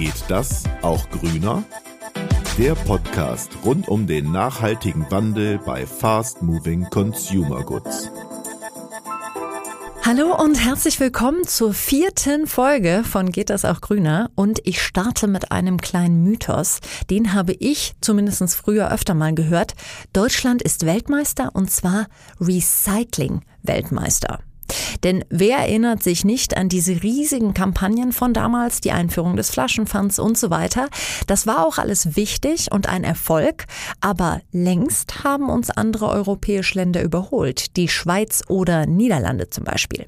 Geht 0.00 0.24
das 0.28 0.64
auch 0.80 1.10
grüner? 1.10 1.62
Der 2.56 2.74
Podcast 2.74 3.50
rund 3.66 3.86
um 3.86 4.06
den 4.06 4.32
nachhaltigen 4.32 5.04
Wandel 5.10 5.58
bei 5.58 5.84
Fast 5.84 6.40
Moving 6.40 6.84
Consumer 6.84 7.62
Goods. 7.62 8.10
Hallo 10.02 10.42
und 10.42 10.54
herzlich 10.54 10.98
willkommen 11.00 11.46
zur 11.46 11.74
vierten 11.74 12.46
Folge 12.46 13.04
von 13.04 13.30
Geht 13.30 13.50
das 13.50 13.66
auch 13.66 13.82
grüner? 13.82 14.30
Und 14.36 14.66
ich 14.66 14.80
starte 14.80 15.26
mit 15.26 15.52
einem 15.52 15.76
kleinen 15.76 16.22
Mythos. 16.24 16.80
Den 17.10 17.34
habe 17.34 17.52
ich 17.52 17.92
zumindest 18.00 18.54
früher 18.54 18.90
öfter 18.90 19.12
mal 19.12 19.34
gehört. 19.34 19.74
Deutschland 20.14 20.62
ist 20.62 20.86
Weltmeister 20.86 21.50
und 21.52 21.70
zwar 21.70 22.06
Recycling-Weltmeister. 22.40 24.38
Denn 25.02 25.24
wer 25.30 25.58
erinnert 25.58 26.02
sich 26.02 26.24
nicht 26.24 26.56
an 26.56 26.68
diese 26.68 27.02
riesigen 27.02 27.54
Kampagnen 27.54 28.12
von 28.12 28.34
damals, 28.34 28.80
die 28.80 28.92
Einführung 28.92 29.36
des 29.36 29.50
Flaschenpfands 29.50 30.18
und 30.18 30.38
so 30.38 30.50
weiter? 30.50 30.88
Das 31.26 31.46
war 31.46 31.66
auch 31.66 31.78
alles 31.78 32.16
wichtig 32.16 32.72
und 32.72 32.88
ein 32.88 33.04
Erfolg, 33.04 33.66
aber 34.00 34.40
längst 34.52 35.24
haben 35.24 35.48
uns 35.48 35.70
andere 35.70 36.08
europäische 36.08 36.78
Länder 36.78 37.02
überholt, 37.02 37.76
die 37.76 37.88
Schweiz 37.88 38.42
oder 38.48 38.86
Niederlande 38.86 39.50
zum 39.50 39.64
Beispiel. 39.64 40.06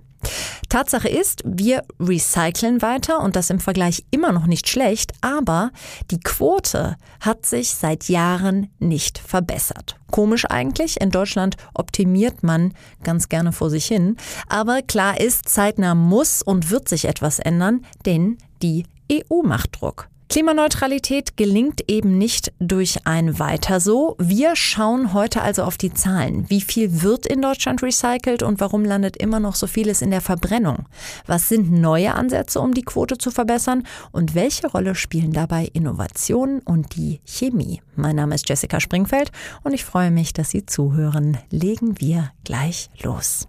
Tatsache 0.72 1.10
ist, 1.10 1.42
wir 1.44 1.82
recyceln 2.00 2.80
weiter 2.80 3.20
und 3.20 3.36
das 3.36 3.50
im 3.50 3.60
Vergleich 3.60 4.04
immer 4.10 4.32
noch 4.32 4.46
nicht 4.46 4.70
schlecht, 4.70 5.12
aber 5.20 5.70
die 6.10 6.18
Quote 6.18 6.96
hat 7.20 7.44
sich 7.44 7.74
seit 7.74 8.08
Jahren 8.08 8.70
nicht 8.78 9.18
verbessert. 9.18 9.96
Komisch 10.10 10.46
eigentlich, 10.46 10.98
in 10.98 11.10
Deutschland 11.10 11.58
optimiert 11.74 12.42
man 12.42 12.72
ganz 13.02 13.28
gerne 13.28 13.52
vor 13.52 13.68
sich 13.68 13.84
hin, 13.84 14.16
aber 14.48 14.80
klar 14.80 15.20
ist, 15.20 15.46
zeitnah 15.46 15.94
muss 15.94 16.40
und 16.40 16.70
wird 16.70 16.88
sich 16.88 17.04
etwas 17.04 17.38
ändern, 17.38 17.84
denn 18.06 18.38
die 18.62 18.86
EU 19.12 19.42
macht 19.42 19.78
Druck. 19.78 20.08
Klimaneutralität 20.32 21.36
gelingt 21.36 21.90
eben 21.90 22.16
nicht 22.16 22.54
durch 22.58 23.06
ein 23.06 23.38
Weiter 23.38 23.80
so. 23.80 24.16
Wir 24.18 24.56
schauen 24.56 25.12
heute 25.12 25.42
also 25.42 25.62
auf 25.62 25.76
die 25.76 25.92
Zahlen. 25.92 26.48
Wie 26.48 26.62
viel 26.62 27.02
wird 27.02 27.26
in 27.26 27.42
Deutschland 27.42 27.82
recycelt 27.82 28.42
und 28.42 28.58
warum 28.58 28.82
landet 28.82 29.18
immer 29.18 29.40
noch 29.40 29.54
so 29.54 29.66
vieles 29.66 30.00
in 30.00 30.10
der 30.10 30.22
Verbrennung? 30.22 30.86
Was 31.26 31.50
sind 31.50 31.70
neue 31.70 32.14
Ansätze, 32.14 32.60
um 32.60 32.72
die 32.72 32.80
Quote 32.80 33.18
zu 33.18 33.30
verbessern? 33.30 33.86
Und 34.10 34.34
welche 34.34 34.68
Rolle 34.68 34.94
spielen 34.94 35.34
dabei 35.34 35.68
Innovationen 35.70 36.60
und 36.60 36.96
die 36.96 37.20
Chemie? 37.26 37.82
Mein 37.94 38.16
Name 38.16 38.34
ist 38.34 38.48
Jessica 38.48 38.80
Springfeld 38.80 39.32
und 39.64 39.74
ich 39.74 39.84
freue 39.84 40.10
mich, 40.10 40.32
dass 40.32 40.48
Sie 40.48 40.64
zuhören. 40.64 41.36
Legen 41.50 42.00
wir 42.00 42.32
gleich 42.44 42.88
los. 43.02 43.48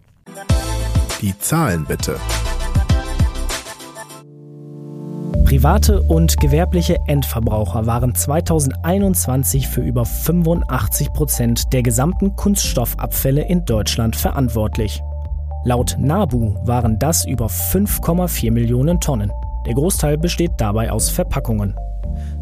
Die 1.22 1.40
Zahlen 1.40 1.86
bitte. 1.86 2.20
Private 5.46 6.02
und 6.02 6.40
gewerbliche 6.40 6.98
Endverbraucher 7.06 7.86
waren 7.86 8.16
2021 8.16 9.68
für 9.68 9.82
über 9.82 10.06
85 10.06 11.12
Prozent 11.12 11.74
der 11.74 11.84
gesamten 11.84 12.36
Kunststoffabfälle 12.36 13.44
in 13.48 13.66
Deutschland 13.66 14.16
verantwortlich. 14.16 15.02
Laut 15.66 15.98
NABU 16.00 16.56
waren 16.66 16.98
das 16.98 17.26
über 17.26 17.48
5,4 17.48 18.52
Millionen 18.52 19.00
Tonnen. 19.00 19.32
Der 19.68 19.74
Großteil 19.76 20.18
besteht 20.18 20.52
dabei 20.58 20.92
aus 20.92 21.10
Verpackungen. 21.10 21.76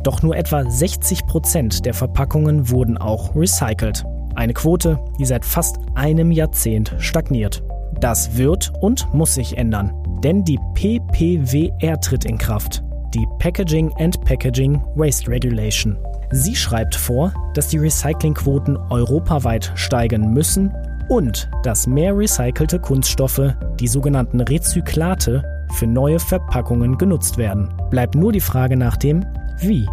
Doch 0.04 0.22
nur 0.22 0.36
etwa 0.38 0.70
60 0.70 1.26
Prozent 1.26 1.86
der 1.86 1.94
Verpackungen 1.94 2.70
wurden 2.70 2.98
auch 2.98 3.36
recycelt. 3.36 4.06
Eine 4.36 4.54
Quote, 4.54 5.00
die 5.20 5.26
seit 5.26 5.44
fast 5.44 5.78
einem 5.96 6.32
Jahrzehnt 6.32 6.96
stagniert. 7.00 7.64
Das 8.00 8.38
wird 8.38 8.72
und 8.80 9.14
muss 9.14 9.34
sich 9.34 9.58
ändern, 9.58 9.92
denn 10.24 10.46
die 10.46 10.60
PPWR 10.76 12.00
tritt 12.00 12.26
in 12.26 12.38
Kraft 12.38 12.84
die 13.14 13.28
Packaging 13.40 13.94
and 14.00 14.23
Packaging 14.26 14.81
Waste 14.95 15.30
Regulation. 15.30 15.98
Sie 16.31 16.56
schreibt 16.56 16.96
vor, 16.96 17.34
dass 17.53 17.68
die 17.68 17.78
Recyclingquoten 17.78 18.78
europaweit 18.90 19.72
steigen 19.75 20.34
müssen 20.34 20.74
und 21.09 21.50
dass 21.63 21.88
mehr 21.88 22.16
recycelte 22.16 22.80
Kunststoffe, 22.80 23.53
die 23.80 23.88
sogenannten 23.88 24.40
Rezyklate, 24.40 25.44
für 25.74 25.88
neue 25.88 26.19
Verpackungen 26.19 26.97
genutzt 26.97 27.38
werden. 27.38 27.69
Bleibt 27.90 28.16
nur 28.16 28.31
die 28.31 28.41
Frage 28.41 28.78
nach 28.78 28.97
dem 28.97 29.25
Wie. 29.59 29.88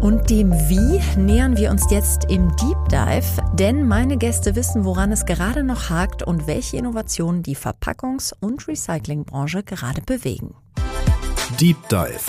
Und 0.00 0.30
dem 0.30 0.52
Wie 0.52 1.00
nähern 1.20 1.56
wir 1.56 1.72
uns 1.72 1.90
jetzt 1.90 2.26
im 2.30 2.54
Deep 2.56 2.88
Dive, 2.88 3.42
denn 3.54 3.88
meine 3.88 4.16
Gäste 4.16 4.54
wissen, 4.54 4.84
woran 4.84 5.10
es 5.10 5.26
gerade 5.26 5.64
noch 5.64 5.90
hakt 5.90 6.22
und 6.22 6.46
welche 6.46 6.76
Innovationen 6.76 7.42
die 7.42 7.56
Verpackungs- 7.56 8.32
und 8.38 8.68
Recyclingbranche 8.68 9.64
gerade 9.64 10.00
bewegen. 10.02 10.54
Deep 11.60 11.76
Dive. 11.88 12.20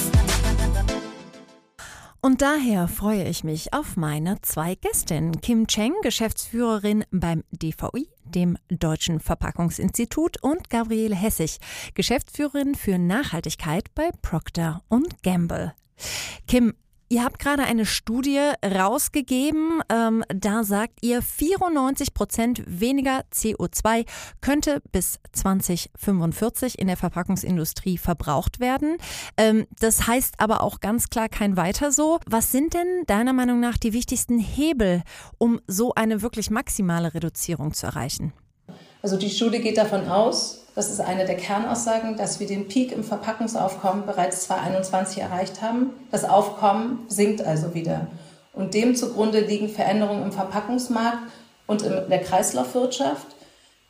Und 2.22 2.42
daher 2.42 2.88
freue 2.88 3.24
ich 3.26 3.44
mich 3.44 3.72
auf 3.72 3.96
meine 3.96 4.42
zwei 4.42 4.74
Gästinnen. 4.74 5.40
Kim 5.40 5.68
Cheng, 5.68 5.94
Geschäftsführerin 6.02 7.06
beim 7.12 7.44
DVI, 7.52 8.10
dem 8.26 8.58
Deutschen 8.70 9.20
Verpackungsinstitut, 9.20 10.42
und 10.42 10.72
Gabriele 10.72 11.16
Hessig, 11.16 11.60
Geschäftsführerin 11.94 12.74
für 12.74 12.98
Nachhaltigkeit 12.98 13.94
bei 13.94 14.10
Procter 14.24 14.82
Gamble. 15.22 15.74
Kim, 16.48 16.74
Ihr 17.12 17.24
habt 17.24 17.40
gerade 17.40 17.64
eine 17.64 17.88
Studie 17.88 18.40
rausgegeben. 18.64 19.82
Ähm, 19.90 20.24
da 20.28 20.64
sagt 20.64 21.00
ihr, 21.02 21.24
94 21.24 22.14
Prozent 22.14 22.62
weniger 22.68 23.24
CO2 23.34 24.06
könnte 24.42 24.84
bis 24.92 25.20
2045 25.32 26.78
in 26.78 26.86
der 26.86 26.98
Verpackungsindustrie 26.98 27.98
verbraucht 27.98 28.60
werden. 28.60 28.98
Ähm, 29.38 29.66
das 29.80 30.06
heißt 30.06 30.36
aber 30.38 30.62
auch 30.62 30.82
ganz 30.82 31.10
klar 31.10 31.30
kein 31.30 31.58
weiter 31.58 31.92
so. 31.92 32.20
Was 32.28 32.52
sind 32.52 32.76
denn 32.76 33.06
deiner 33.08 33.34
Meinung 33.34 33.60
nach 33.60 33.78
die 33.78 33.94
wichtigsten 33.94 34.38
Hebel, 34.38 35.02
um 35.40 35.60
so 35.66 35.96
eine 35.96 36.22
wirklich 36.22 36.52
maximale 36.52 37.16
Reduzierung 37.16 37.74
zu 37.74 37.88
erreichen? 37.88 38.34
Also 39.02 39.18
die 39.18 39.30
Studie 39.30 39.60
geht 39.60 39.78
davon 39.78 40.10
aus, 40.10 40.60
das 40.76 40.90
ist 40.90 41.02
eine 41.02 41.26
der 41.26 41.36
Kernaussagen, 41.38 42.16
dass 42.16 42.40
wir 42.40 42.48
den 42.48 42.68
Peak 42.68 42.92
im 42.92 43.04
Verpackungsaufkommen 43.04 44.06
bereits 44.06 44.44
2021 44.44 45.22
erreicht 45.22 45.62
haben. 45.62 45.92
Das 46.12 46.24
Aufkommen 46.24 47.06
sinkt 47.08 47.42
also 47.42 47.74
wieder. 47.74 48.08
Und 48.54 48.74
dem 48.74 48.96
zugrunde 48.96 49.42
liegen 49.42 49.70
Veränderungen 49.70 50.24
im 50.24 50.32
Verpackungsmarkt 50.32 51.20
und 51.68 51.82
in 51.82 52.10
der 52.10 52.22
Kreislaufwirtschaft. 52.22 53.28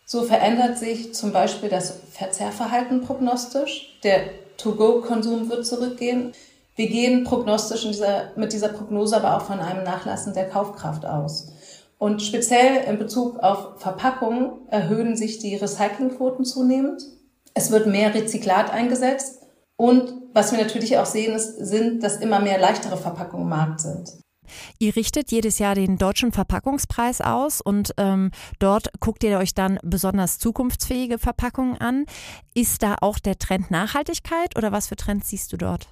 So 0.05 0.23
verändert 0.23 0.77
sich 0.77 1.13
zum 1.13 1.31
Beispiel 1.31 1.69
das 1.69 1.99
Verzehrverhalten 2.11 3.01
prognostisch. 3.01 3.99
Der 4.03 4.21
To-Go-Konsum 4.57 5.49
wird 5.49 5.65
zurückgehen. 5.65 6.33
Wir 6.75 6.87
gehen 6.87 7.23
prognostisch 7.23 7.83
dieser, 7.83 8.31
mit 8.35 8.53
dieser 8.53 8.69
Prognose 8.69 9.17
aber 9.17 9.37
auch 9.37 9.41
von 9.41 9.59
einem 9.59 9.83
Nachlassen 9.83 10.33
der 10.33 10.49
Kaufkraft 10.49 11.05
aus. 11.05 11.49
Und 11.99 12.21
speziell 12.21 12.85
in 12.85 12.97
Bezug 12.97 13.39
auf 13.39 13.79
Verpackungen 13.81 14.67
erhöhen 14.69 15.17
sich 15.17 15.37
die 15.39 15.55
Recyclingquoten 15.55 16.45
zunehmend. 16.45 17.03
Es 17.53 17.71
wird 17.71 17.87
mehr 17.87 18.15
Rezyklat 18.15 18.71
eingesetzt. 18.71 19.43
Und 19.75 20.13
was 20.33 20.51
wir 20.51 20.59
natürlich 20.59 20.97
auch 20.97 21.05
sehen, 21.05 21.35
ist, 21.35 21.57
sind, 21.57 22.01
dass 22.01 22.17
immer 22.17 22.39
mehr 22.39 22.57
leichtere 22.57 22.95
Verpackungen 22.95 23.43
im 23.43 23.49
Markt 23.49 23.81
sind. 23.81 24.13
Ihr 24.79 24.95
richtet 24.95 25.31
jedes 25.31 25.59
Jahr 25.59 25.75
den 25.75 25.97
deutschen 25.97 26.31
Verpackungspreis 26.31 27.21
aus 27.21 27.61
und 27.61 27.93
ähm, 27.97 28.31
dort 28.59 28.89
guckt 28.99 29.23
ihr 29.23 29.37
euch 29.37 29.53
dann 29.53 29.77
besonders 29.83 30.39
zukunftsfähige 30.39 31.19
Verpackungen 31.19 31.77
an. 31.77 32.05
Ist 32.55 32.81
da 32.81 32.95
auch 33.01 33.19
der 33.19 33.37
Trend 33.37 33.71
Nachhaltigkeit 33.71 34.57
oder 34.57 34.71
was 34.71 34.87
für 34.87 34.95
Trends 34.95 35.29
siehst 35.29 35.51
du 35.53 35.57
dort? 35.57 35.89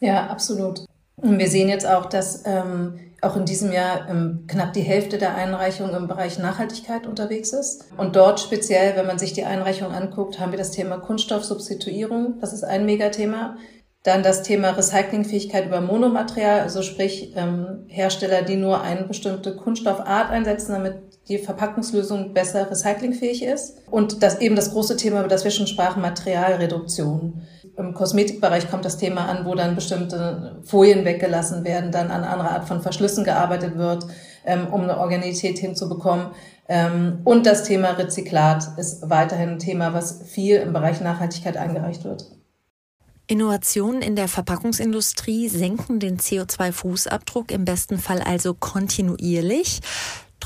Ja, 0.00 0.26
absolut. 0.28 0.86
Und 1.16 1.38
wir 1.38 1.48
sehen 1.48 1.68
jetzt 1.68 1.86
auch, 1.86 2.06
dass 2.06 2.42
ähm, 2.44 2.98
auch 3.22 3.36
in 3.36 3.44
diesem 3.44 3.72
Jahr 3.72 4.08
ähm, 4.08 4.44
knapp 4.46 4.72
die 4.72 4.82
Hälfte 4.82 5.18
der 5.18 5.34
Einreichungen 5.34 5.94
im 5.94 6.08
Bereich 6.08 6.38
Nachhaltigkeit 6.38 7.06
unterwegs 7.06 7.52
ist. 7.52 7.86
Und 7.96 8.16
dort 8.16 8.40
speziell, 8.40 8.96
wenn 8.96 9.06
man 9.06 9.18
sich 9.18 9.32
die 9.32 9.44
Einreichung 9.44 9.92
anguckt, 9.92 10.38
haben 10.38 10.52
wir 10.52 10.58
das 10.58 10.70
Thema 10.70 10.98
Kunststoffsubstituierung. 10.98 12.38
Das 12.40 12.52
ist 12.52 12.64
ein 12.64 12.84
Megathema. 12.84 13.56
Dann 14.02 14.22
das 14.22 14.42
Thema 14.44 14.70
Recyclingfähigkeit 14.70 15.66
über 15.66 15.80
Monomaterial, 15.80 16.60
also 16.60 16.82
sprich 16.82 17.32
ähm, 17.34 17.86
Hersteller, 17.88 18.42
die 18.42 18.54
nur 18.54 18.80
eine 18.82 19.02
bestimmte 19.02 19.56
Kunststoffart 19.56 20.30
einsetzen, 20.30 20.72
damit 20.72 20.94
die 21.28 21.38
Verpackungslösung 21.38 22.32
besser 22.32 22.70
recyclingfähig 22.70 23.42
ist. 23.42 23.78
Und 23.90 24.22
das 24.22 24.40
eben 24.40 24.54
das 24.54 24.70
große 24.70 24.96
Thema, 24.96 25.20
über 25.20 25.28
das 25.28 25.42
wir 25.42 25.50
schon 25.50 25.66
sprachen, 25.66 26.02
Materialreduktion. 26.02 27.42
Im 27.78 27.92
Kosmetikbereich 27.92 28.70
kommt 28.70 28.84
das 28.84 28.96
Thema 28.96 29.26
an, 29.26 29.44
wo 29.44 29.54
dann 29.54 29.74
bestimmte 29.74 30.60
Folien 30.64 31.04
weggelassen 31.04 31.64
werden, 31.64 31.92
dann 31.92 32.10
an 32.10 32.24
andere 32.24 32.50
Art 32.50 32.66
von 32.66 32.80
Verschlüssen 32.80 33.22
gearbeitet 33.22 33.76
wird, 33.76 34.06
ähm, 34.46 34.68
um 34.68 34.82
eine 34.82 34.98
Organität 34.98 35.58
hinzubekommen. 35.58 36.28
Ähm, 36.68 37.20
und 37.24 37.44
das 37.44 37.64
Thema 37.64 37.90
Rezyklat 37.90 38.78
ist 38.78 39.10
weiterhin 39.10 39.50
ein 39.50 39.58
Thema, 39.58 39.92
was 39.92 40.22
viel 40.24 40.56
im 40.56 40.72
Bereich 40.72 41.00
Nachhaltigkeit 41.00 41.56
eingereicht 41.56 42.04
wird. 42.04 42.24
Innovationen 43.28 44.02
in 44.02 44.14
der 44.14 44.28
Verpackungsindustrie 44.28 45.48
senken 45.48 45.98
den 45.98 46.18
CO2-Fußabdruck 46.18 47.50
im 47.50 47.64
besten 47.64 47.98
Fall 47.98 48.22
also 48.22 48.54
kontinuierlich. 48.54 49.80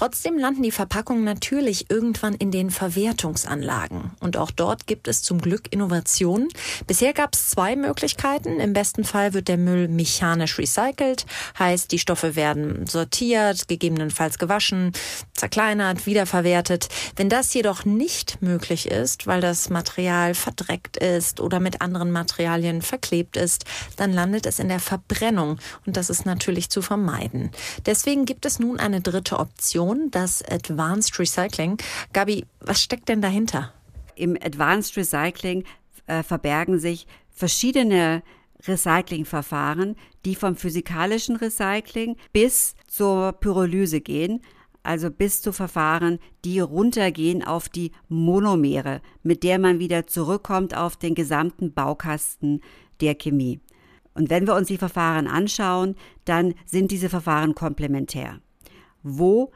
Trotzdem 0.00 0.38
landen 0.38 0.62
die 0.62 0.70
Verpackungen 0.70 1.24
natürlich 1.24 1.90
irgendwann 1.90 2.32
in 2.32 2.50
den 2.50 2.70
Verwertungsanlagen. 2.70 4.12
Und 4.20 4.38
auch 4.38 4.50
dort 4.50 4.86
gibt 4.86 5.08
es 5.08 5.22
zum 5.22 5.42
Glück 5.42 5.70
Innovationen. 5.74 6.48
Bisher 6.86 7.12
gab 7.12 7.34
es 7.34 7.50
zwei 7.50 7.76
Möglichkeiten. 7.76 8.60
Im 8.60 8.72
besten 8.72 9.04
Fall 9.04 9.34
wird 9.34 9.48
der 9.48 9.58
Müll 9.58 9.88
mechanisch 9.88 10.56
recycelt, 10.56 11.26
heißt 11.58 11.92
die 11.92 11.98
Stoffe 11.98 12.34
werden 12.34 12.86
sortiert, 12.86 13.68
gegebenenfalls 13.68 14.38
gewaschen, 14.38 14.92
zerkleinert, 15.34 16.06
wiederverwertet. 16.06 16.88
Wenn 17.16 17.28
das 17.28 17.52
jedoch 17.52 17.84
nicht 17.84 18.40
möglich 18.40 18.90
ist, 18.90 19.26
weil 19.26 19.42
das 19.42 19.68
Material 19.68 20.32
verdreckt 20.32 20.96
ist 20.96 21.40
oder 21.40 21.60
mit 21.60 21.82
anderen 21.82 22.10
Materialien 22.10 22.80
verklebt 22.80 23.36
ist, 23.36 23.66
dann 23.96 24.14
landet 24.14 24.46
es 24.46 24.60
in 24.60 24.68
der 24.68 24.80
Verbrennung 24.80 25.58
und 25.84 25.98
das 25.98 26.08
ist 26.08 26.24
natürlich 26.24 26.70
zu 26.70 26.80
vermeiden. 26.80 27.50
Deswegen 27.84 28.24
gibt 28.24 28.46
es 28.46 28.58
nun 28.58 28.80
eine 28.80 29.02
dritte 29.02 29.38
Option, 29.38 29.89
das 30.10 30.42
Advanced 30.42 31.18
Recycling. 31.18 31.78
Gabi, 32.12 32.46
was 32.60 32.82
steckt 32.82 33.08
denn 33.08 33.20
dahinter? 33.20 33.72
Im 34.14 34.36
Advanced 34.40 34.96
Recycling 34.96 35.64
äh, 36.06 36.22
verbergen 36.22 36.78
sich 36.78 37.06
verschiedene 37.30 38.22
Recyclingverfahren, 38.66 39.96
die 40.24 40.34
vom 40.34 40.56
physikalischen 40.56 41.36
Recycling 41.36 42.16
bis 42.32 42.74
zur 42.86 43.32
Pyrolyse 43.32 44.00
gehen, 44.00 44.42
also 44.82 45.10
bis 45.10 45.42
zu 45.42 45.52
Verfahren, 45.52 46.18
die 46.44 46.60
runtergehen 46.60 47.44
auf 47.44 47.68
die 47.68 47.92
Monomere, 48.08 49.00
mit 49.22 49.42
der 49.42 49.58
man 49.58 49.78
wieder 49.78 50.06
zurückkommt 50.06 50.76
auf 50.76 50.96
den 50.96 51.14
gesamten 51.14 51.72
Baukasten 51.72 52.60
der 53.00 53.14
Chemie. 53.14 53.60
Und 54.14 54.30
wenn 54.30 54.46
wir 54.46 54.54
uns 54.54 54.68
die 54.68 54.78
Verfahren 54.78 55.26
anschauen, 55.26 55.96
dann 56.24 56.54
sind 56.66 56.90
diese 56.90 57.08
Verfahren 57.08 57.54
komplementär. 57.54 58.40
Wo 59.02 59.52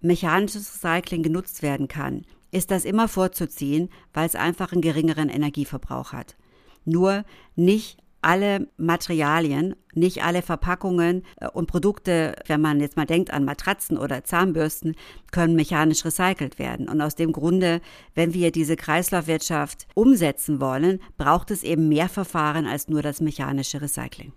mechanisches 0.00 0.74
Recycling 0.74 1.22
genutzt 1.22 1.62
werden 1.62 1.88
kann, 1.88 2.24
ist 2.50 2.70
das 2.70 2.84
immer 2.84 3.08
vorzuziehen, 3.08 3.90
weil 4.12 4.26
es 4.26 4.34
einfach 4.34 4.72
einen 4.72 4.82
geringeren 4.82 5.28
Energieverbrauch 5.28 6.12
hat. 6.12 6.36
Nur 6.84 7.24
nicht 7.56 7.98
alle 8.20 8.68
Materialien, 8.76 9.76
nicht 9.94 10.24
alle 10.24 10.42
Verpackungen 10.42 11.24
äh, 11.36 11.48
und 11.48 11.66
Produkte, 11.66 12.34
wenn 12.46 12.60
man 12.60 12.80
jetzt 12.80 12.96
mal 12.96 13.06
denkt 13.06 13.32
an 13.32 13.44
Matratzen 13.44 13.96
oder 13.96 14.24
Zahnbürsten, 14.24 14.96
können 15.30 15.54
mechanisch 15.54 16.04
recycelt 16.04 16.58
werden. 16.58 16.88
Und 16.88 17.00
aus 17.00 17.14
dem 17.14 17.32
Grunde, 17.32 17.80
wenn 18.14 18.34
wir 18.34 18.50
diese 18.50 18.76
Kreislaufwirtschaft 18.76 19.86
umsetzen 19.94 20.60
wollen, 20.60 21.00
braucht 21.16 21.50
es 21.50 21.62
eben 21.62 21.88
mehr 21.88 22.08
Verfahren 22.08 22.66
als 22.66 22.88
nur 22.88 23.02
das 23.02 23.20
mechanische 23.20 23.80
Recycling. 23.80 24.32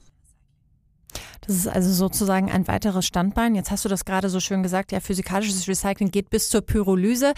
Das 1.41 1.55
ist 1.55 1.67
also 1.67 1.91
sozusagen 1.91 2.51
ein 2.51 2.67
weiteres 2.67 3.05
Standbein. 3.05 3.55
Jetzt 3.55 3.71
hast 3.71 3.83
du 3.83 3.89
das 3.89 4.05
gerade 4.05 4.29
so 4.29 4.39
schön 4.39 4.61
gesagt, 4.61 4.91
ja, 4.91 4.99
physikalisches 4.99 5.67
Recycling 5.67 6.11
geht 6.11 6.29
bis 6.29 6.49
zur 6.49 6.61
Pyrolyse. 6.61 7.33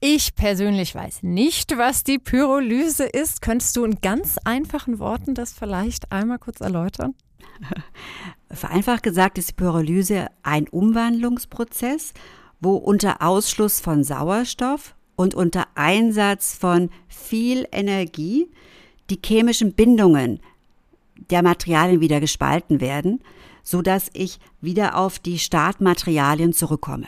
Ich 0.00 0.34
persönlich 0.34 0.94
weiß 0.94 1.22
nicht, 1.22 1.78
was 1.78 2.02
die 2.02 2.18
Pyrolyse 2.18 3.04
ist. 3.04 3.40
Könntest 3.40 3.76
du 3.76 3.84
in 3.84 4.00
ganz 4.00 4.36
einfachen 4.44 4.98
Worten 4.98 5.34
das 5.34 5.52
vielleicht 5.52 6.10
einmal 6.10 6.40
kurz 6.40 6.60
erläutern? 6.60 7.14
Vereinfacht 8.50 9.04
gesagt 9.04 9.38
ist 9.38 9.50
die 9.50 9.54
Pyrolyse 9.54 10.26
ein 10.42 10.68
Umwandlungsprozess, 10.68 12.12
wo 12.60 12.74
unter 12.74 13.22
Ausschluss 13.22 13.78
von 13.78 14.02
Sauerstoff 14.02 14.96
und 15.14 15.34
unter 15.34 15.66
Einsatz 15.76 16.54
von 16.54 16.90
viel 17.06 17.66
Energie 17.70 18.50
die 19.10 19.20
chemischen 19.24 19.74
Bindungen 19.74 20.40
der 21.30 21.42
Materialien 21.42 22.00
wieder 22.00 22.20
gespalten 22.20 22.80
werden, 22.80 23.22
so 23.62 23.82
dass 23.82 24.10
ich 24.12 24.38
wieder 24.60 24.96
auf 24.96 25.18
die 25.18 25.38
Startmaterialien 25.38 26.52
zurückkomme. 26.52 27.06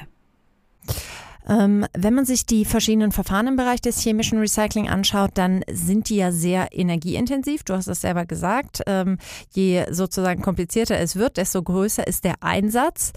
Ähm, 1.48 1.86
wenn 1.96 2.14
man 2.14 2.24
sich 2.24 2.46
die 2.46 2.64
verschiedenen 2.64 3.10
Verfahren 3.12 3.48
im 3.48 3.56
Bereich 3.56 3.80
des 3.80 4.00
chemischen 4.00 4.38
Recycling 4.38 4.88
anschaut, 4.88 5.32
dann 5.34 5.64
sind 5.70 6.08
die 6.08 6.16
ja 6.16 6.30
sehr 6.30 6.68
energieintensiv. 6.72 7.64
Du 7.64 7.74
hast 7.74 7.88
es 7.88 8.00
selber 8.00 8.26
gesagt. 8.26 8.82
Ähm, 8.86 9.18
je 9.50 9.84
sozusagen 9.90 10.42
komplizierter 10.42 10.98
es 10.98 11.16
wird, 11.16 11.36
desto 11.36 11.62
größer 11.62 12.06
ist 12.06 12.24
der 12.24 12.36
Einsatz. 12.42 13.12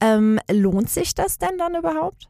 Ähm, 0.00 0.38
lohnt 0.50 0.90
sich 0.90 1.14
das 1.14 1.38
denn 1.38 1.56
dann 1.58 1.74
überhaupt? 1.74 2.29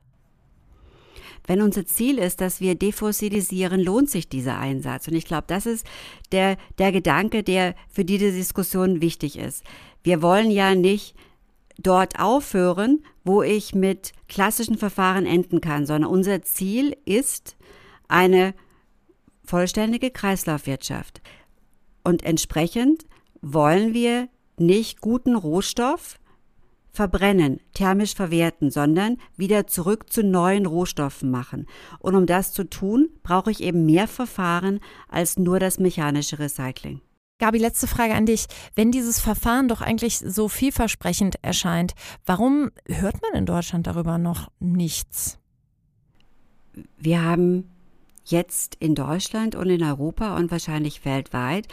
Wenn 1.51 1.63
unser 1.63 1.85
Ziel 1.85 2.19
ist, 2.19 2.41
dass 2.41 2.61
wir 2.61 2.77
defossilisieren, 2.77 3.81
lohnt 3.81 4.09
sich 4.09 4.29
dieser 4.29 4.61
Einsatz. 4.61 5.09
Und 5.09 5.15
ich 5.15 5.25
glaube, 5.25 5.47
das 5.49 5.67
ist 5.67 5.85
der, 6.31 6.57
der 6.79 6.93
Gedanke, 6.93 7.43
der 7.43 7.75
für 7.89 8.05
diese 8.05 8.31
Diskussion 8.31 9.01
wichtig 9.01 9.37
ist. 9.37 9.65
Wir 10.05 10.23
wollen 10.23 10.53
ja 10.53 10.77
nicht 10.77 11.17
dort 11.77 12.21
aufhören, 12.21 13.05
wo 13.25 13.43
ich 13.43 13.75
mit 13.75 14.13
klassischen 14.29 14.79
Verfahren 14.79 15.27
enden 15.27 15.61
kann, 15.61 15.87
sondern 15.87 16.09
unser 16.09 16.41
Ziel 16.43 16.97
ist 17.05 17.57
eine 18.07 18.55
vollständige 19.43 20.13
Kreislaufwirtschaft. 20.13 21.21
Und 22.05 22.23
entsprechend 22.23 23.07
wollen 23.43 23.93
wir 23.93 24.29
nicht 24.57 25.01
guten 25.01 25.35
Rohstoff 25.35 26.21
verbrennen, 26.91 27.61
thermisch 27.75 28.15
verwerten, 28.15 28.71
sondern 28.71 29.17
wieder 29.37 29.67
zurück 29.67 30.13
zu 30.13 30.23
neuen 30.23 30.67
Rohstoffen 30.67 31.31
machen. 31.31 31.67
Und 31.99 32.15
um 32.15 32.27
das 32.27 32.53
zu 32.53 32.65
tun, 32.65 33.09
brauche 33.23 33.51
ich 33.51 33.63
eben 33.63 33.87
mehr 33.87 34.09
Verfahren 34.09 34.81
als 35.09 35.39
nur 35.39 35.59
das 35.61 35.79
mechanische 35.79 36.39
Recycling. 36.39 37.01
Gabi, 37.39 37.59
letzte 37.59 37.87
Frage 37.87 38.15
an 38.15 38.27
dich. 38.27 38.47
Wenn 38.75 38.93
dieses 38.93 39.19
Verfahren 39.19 39.67
doch 39.67 39.81
eigentlich 39.81 40.19
so 40.19 40.49
vielversprechend 40.49 41.37
erscheint, 41.43 41.95
warum 42.27 42.71
hört 42.87 43.23
man 43.23 43.33
in 43.33 43.47
Deutschland 43.47 43.87
darüber 43.87 44.19
noch 44.19 44.51
nichts? 44.61 45.39
Wir 46.99 47.25
haben 47.25 47.71
jetzt 48.27 48.77
in 48.77 48.95
Deutschland 48.95 49.55
und 49.55 49.71
in 49.71 49.83
Europa 49.83 50.37
und 50.37 50.51
wahrscheinlich 50.51 51.05
weltweit 51.05 51.67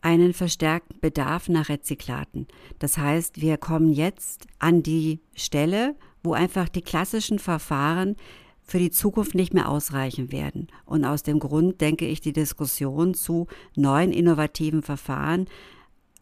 einen 0.00 0.32
verstärkten 0.32 1.00
Bedarf 1.00 1.48
nach 1.48 1.68
Rezyklaten. 1.68 2.46
Das 2.78 2.98
heißt, 2.98 3.40
wir 3.40 3.56
kommen 3.56 3.92
jetzt 3.92 4.46
an 4.58 4.82
die 4.82 5.20
Stelle, 5.34 5.96
wo 6.22 6.32
einfach 6.32 6.68
die 6.68 6.82
klassischen 6.82 7.38
Verfahren 7.38 8.16
für 8.62 8.78
die 8.78 8.90
Zukunft 8.90 9.34
nicht 9.34 9.54
mehr 9.54 9.68
ausreichen 9.68 10.30
werden. 10.30 10.68
Und 10.84 11.04
aus 11.04 11.22
dem 11.22 11.38
Grund 11.38 11.80
denke 11.80 12.06
ich, 12.06 12.20
die 12.20 12.34
Diskussion 12.34 13.14
zu 13.14 13.46
neuen 13.74 14.12
innovativen 14.12 14.82
Verfahren 14.82 15.46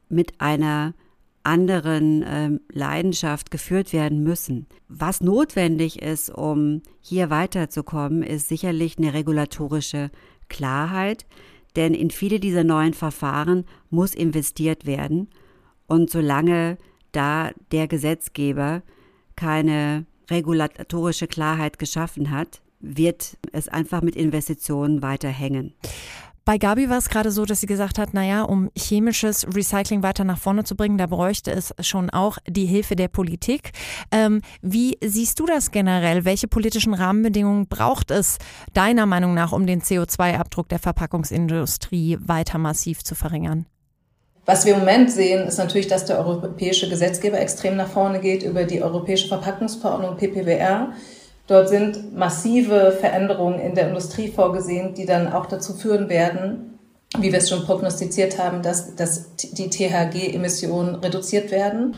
mit 0.08 0.40
einer 0.40 0.94
anderen 1.42 2.24
ähm, 2.26 2.60
Leidenschaft 2.72 3.50
geführt 3.50 3.92
werden 3.92 4.22
müssen. 4.22 4.66
Was 4.88 5.20
notwendig 5.20 6.02
ist, 6.02 6.30
um 6.30 6.82
hier 7.00 7.30
weiterzukommen, 7.30 8.22
ist 8.22 8.48
sicherlich 8.48 8.98
eine 8.98 9.14
regulatorische 9.14 10.10
Klarheit, 10.48 11.26
denn 11.76 11.94
in 11.94 12.10
viele 12.10 12.40
dieser 12.40 12.64
neuen 12.64 12.94
Verfahren 12.94 13.64
muss 13.90 14.14
investiert 14.14 14.86
werden. 14.86 15.28
Und 15.86 16.10
solange 16.10 16.78
da 17.12 17.50
der 17.70 17.86
Gesetzgeber 17.86 18.82
keine 19.36 20.06
regulatorische 20.30 21.26
Klarheit 21.28 21.78
geschaffen 21.78 22.30
hat, 22.30 22.60
wird 22.80 23.36
es 23.52 23.68
einfach 23.68 24.02
mit 24.02 24.16
Investitionen 24.16 25.02
weiter 25.02 25.28
hängen. 25.28 25.74
Bei 26.46 26.58
Gabi 26.58 26.88
war 26.88 26.98
es 26.98 27.08
gerade 27.08 27.32
so, 27.32 27.44
dass 27.44 27.60
sie 27.60 27.66
gesagt 27.66 27.98
hat, 27.98 28.14
naja, 28.14 28.42
um 28.42 28.70
chemisches 28.78 29.48
Recycling 29.52 30.04
weiter 30.04 30.22
nach 30.22 30.38
vorne 30.38 30.62
zu 30.62 30.76
bringen, 30.76 30.96
da 30.96 31.08
bräuchte 31.08 31.50
es 31.50 31.74
schon 31.80 32.08
auch 32.08 32.38
die 32.48 32.66
Hilfe 32.66 32.94
der 32.94 33.08
Politik. 33.08 33.72
Ähm, 34.12 34.42
wie 34.62 34.96
siehst 35.02 35.40
du 35.40 35.46
das 35.46 35.72
generell? 35.72 36.24
Welche 36.24 36.46
politischen 36.46 36.94
Rahmenbedingungen 36.94 37.66
braucht 37.66 38.12
es 38.12 38.38
deiner 38.74 39.06
Meinung 39.06 39.34
nach, 39.34 39.50
um 39.50 39.66
den 39.66 39.82
CO2-Abdruck 39.82 40.68
der 40.68 40.78
Verpackungsindustrie 40.78 42.18
weiter 42.20 42.58
massiv 42.58 43.02
zu 43.02 43.16
verringern? 43.16 43.66
Was 44.44 44.64
wir 44.66 44.74
im 44.74 44.78
Moment 44.78 45.10
sehen, 45.10 45.48
ist 45.48 45.58
natürlich, 45.58 45.88
dass 45.88 46.04
der 46.04 46.20
europäische 46.24 46.88
Gesetzgeber 46.88 47.40
extrem 47.40 47.74
nach 47.74 47.88
vorne 47.88 48.20
geht 48.20 48.44
über 48.44 48.62
die 48.62 48.80
Europäische 48.84 49.26
Verpackungsverordnung 49.26 50.16
PPWR 50.16 50.92
Dort 51.46 51.68
sind 51.68 52.16
massive 52.16 52.96
Veränderungen 52.98 53.60
in 53.60 53.74
der 53.74 53.88
Industrie 53.88 54.28
vorgesehen, 54.28 54.94
die 54.94 55.06
dann 55.06 55.32
auch 55.32 55.46
dazu 55.46 55.74
führen 55.74 56.08
werden, 56.08 56.78
wie 57.18 57.30
wir 57.30 57.38
es 57.38 57.48
schon 57.48 57.64
prognostiziert 57.64 58.38
haben, 58.38 58.62
dass, 58.62 58.96
dass 58.96 59.36
die 59.36 59.70
THG-Emissionen 59.70 60.96
reduziert 60.96 61.50
werden. 61.50 61.94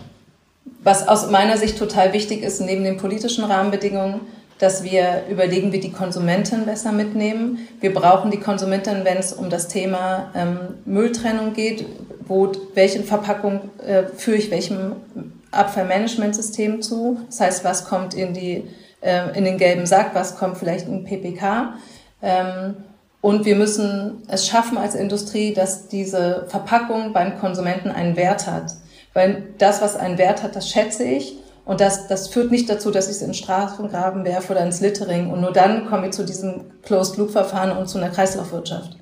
Was 0.84 1.08
aus 1.08 1.30
meiner 1.30 1.56
Sicht 1.56 1.78
total 1.78 2.12
wichtig 2.12 2.42
ist, 2.42 2.60
neben 2.60 2.84
den 2.84 2.98
politischen 2.98 3.44
Rahmenbedingungen, 3.44 4.20
dass 4.58 4.82
wir 4.82 5.24
überlegen, 5.30 5.72
wie 5.72 5.80
die 5.80 5.92
Konsumenten 5.92 6.66
besser 6.66 6.92
mitnehmen. 6.92 7.68
Wir 7.80 7.94
brauchen 7.94 8.30
die 8.30 8.40
Konsumenten, 8.40 9.04
wenn 9.04 9.16
es 9.16 9.32
um 9.32 9.50
das 9.50 9.68
Thema 9.68 10.30
ähm, 10.34 10.58
Mülltrennung 10.84 11.52
geht, 11.54 11.86
wo 12.26 12.52
welche 12.74 13.02
Verpackung 13.02 13.70
äh, 13.86 14.04
führe 14.04 14.36
ich 14.36 14.50
welchem 14.50 14.96
Abfallmanagementsystem 15.52 16.82
zu. 16.82 17.20
Das 17.26 17.40
heißt, 17.40 17.64
was 17.64 17.84
kommt 17.86 18.14
in 18.14 18.34
die 18.34 18.64
äh, 19.00 19.36
in 19.36 19.44
den 19.44 19.58
gelben 19.58 19.86
Sack, 19.86 20.14
was 20.14 20.36
kommt 20.36 20.58
vielleicht 20.58 20.88
in 20.88 21.04
PPK. 21.04 21.74
Ähm, 22.22 22.76
und 23.20 23.44
wir 23.44 23.56
müssen 23.56 24.22
es 24.28 24.46
schaffen 24.46 24.78
als 24.78 24.94
Industrie, 24.94 25.52
dass 25.52 25.88
diese 25.88 26.46
Verpackung 26.48 27.12
beim 27.12 27.38
Konsumenten 27.38 27.90
einen 27.90 28.16
Wert 28.16 28.46
hat. 28.46 28.72
Weil 29.12 29.48
das, 29.58 29.82
was 29.82 29.96
einen 29.96 30.18
Wert 30.18 30.42
hat, 30.42 30.54
das 30.54 30.68
schätze 30.68 31.04
ich. 31.04 31.36
Und 31.64 31.80
das, 31.80 32.06
das 32.06 32.28
führt 32.28 32.50
nicht 32.50 32.70
dazu, 32.70 32.90
dass 32.90 33.06
ich 33.06 33.16
es 33.16 33.22
in 33.22 33.34
Straßengraben 33.34 34.24
werfe 34.24 34.52
oder 34.52 34.62
ins 34.62 34.80
Littering. 34.80 35.30
Und 35.30 35.40
nur 35.40 35.52
dann 35.52 35.86
komme 35.86 36.06
ich 36.06 36.12
zu 36.12 36.24
diesem 36.24 36.64
Closed-Loop-Verfahren 36.82 37.76
und 37.76 37.88
zu 37.88 37.98
einer 37.98 38.10
Kreislaufwirtschaft. 38.10 38.96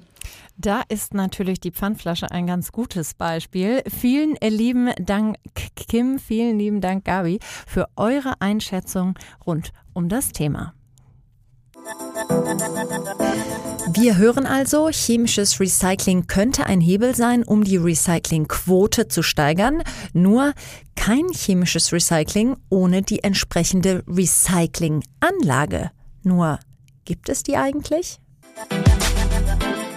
Da 0.59 0.83
ist 0.89 1.13
natürlich 1.13 1.61
die 1.61 1.71
Pfandflasche 1.71 2.31
ein 2.31 2.47
ganz 2.47 2.73
gutes 2.73 3.15
Beispiel. 3.15 3.83
Vielen 3.89 4.37
lieben 4.43 4.91
Dank, 4.99 5.37
Kim, 5.75 6.19
vielen 6.19 6.59
lieben 6.59 6.81
Dank, 6.81 7.05
Gabi, 7.05 7.41
für 7.67 7.89
eure 7.97 8.41
Einschätzung 8.41 9.19
rund 9.47 9.73
um 9.93 10.09
das 10.09 10.33
Thema. 10.33 10.73
Wir 13.93 14.17
hören 14.17 14.47
also, 14.47 14.89
chemisches 14.89 15.61
Recycling 15.61 16.27
könnte 16.27 16.67
ein 16.67 16.81
Hebel 16.81 17.15
sein, 17.15 17.45
um 17.45 17.63
die 17.63 17.77
Recyclingquote 17.77 19.09
zu 19.09 19.23
steigern. 19.23 19.83
Nur 20.13 20.55
kein 20.97 21.29
chemisches 21.33 21.93
Recycling 21.93 22.57
ohne 22.71 23.03
die 23.03 23.23
entsprechende 23.23 24.03
Recyclinganlage. 24.09 25.91
Nur 26.23 26.59
gibt 27.05 27.29
es 27.29 27.43
die 27.43 27.57
eigentlich? 27.57 28.19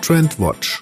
Trendwatch 0.02 0.82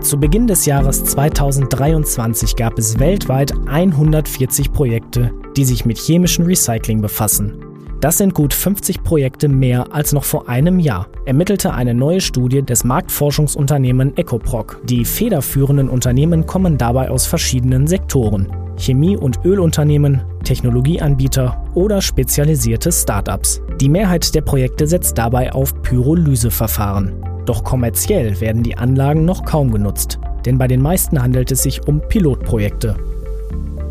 Zu 0.00 0.18
Beginn 0.18 0.46
des 0.46 0.66
Jahres 0.66 1.04
2023 1.04 2.56
gab 2.56 2.78
es 2.78 2.98
weltweit 2.98 3.52
140 3.68 4.72
Projekte, 4.72 5.32
die 5.56 5.64
sich 5.64 5.84
mit 5.84 5.98
chemischem 5.98 6.46
Recycling 6.46 7.00
befassen. 7.00 7.64
Das 8.00 8.18
sind 8.18 8.32
gut 8.34 8.54
50 8.54 9.02
Projekte 9.02 9.48
mehr 9.48 9.92
als 9.92 10.12
noch 10.12 10.24
vor 10.24 10.48
einem 10.48 10.78
Jahr, 10.78 11.08
ermittelte 11.26 11.74
eine 11.74 11.94
neue 11.94 12.20
Studie 12.20 12.62
des 12.62 12.84
Marktforschungsunternehmen 12.84 14.16
Ecoproc. 14.16 14.80
Die 14.84 15.04
federführenden 15.04 15.88
Unternehmen 15.88 16.46
kommen 16.46 16.78
dabei 16.78 17.10
aus 17.10 17.26
verschiedenen 17.26 17.86
Sektoren. 17.86 18.52
Chemie- 18.78 19.16
und 19.16 19.44
Ölunternehmen, 19.44 20.22
Technologieanbieter 20.44 21.64
oder 21.74 22.00
spezialisierte 22.00 22.92
Startups. 22.92 23.60
Die 23.80 23.88
Mehrheit 23.88 24.34
der 24.34 24.40
Projekte 24.40 24.88
setzt 24.88 25.18
dabei 25.18 25.52
auf 25.52 25.82
Pyrolyseverfahren. 25.82 27.12
Doch 27.46 27.62
kommerziell 27.62 28.40
werden 28.40 28.64
die 28.64 28.76
Anlagen 28.76 29.24
noch 29.24 29.44
kaum 29.44 29.70
genutzt, 29.70 30.18
denn 30.44 30.58
bei 30.58 30.66
den 30.66 30.82
meisten 30.82 31.22
handelt 31.22 31.52
es 31.52 31.62
sich 31.62 31.86
um 31.86 32.00
Pilotprojekte. 32.00 32.96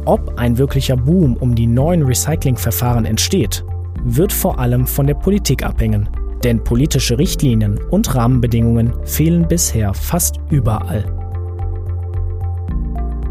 Ob 0.03 0.37
ein 0.37 0.57
wirklicher 0.57 0.97
Boom 0.97 1.37
um 1.37 1.55
die 1.55 1.67
neuen 1.67 2.03
Recyclingverfahren 2.03 3.05
entsteht, 3.05 3.63
wird 4.03 4.33
vor 4.33 4.59
allem 4.59 4.85
von 4.85 5.07
der 5.07 5.15
Politik 5.15 5.63
abhängen. 5.63 6.09
Denn 6.43 6.63
politische 6.63 7.17
Richtlinien 7.17 7.79
und 7.89 8.13
Rahmenbedingungen 8.13 8.93
fehlen 9.05 9.47
bisher 9.47 9.93
fast 9.93 10.35
überall. 10.49 11.16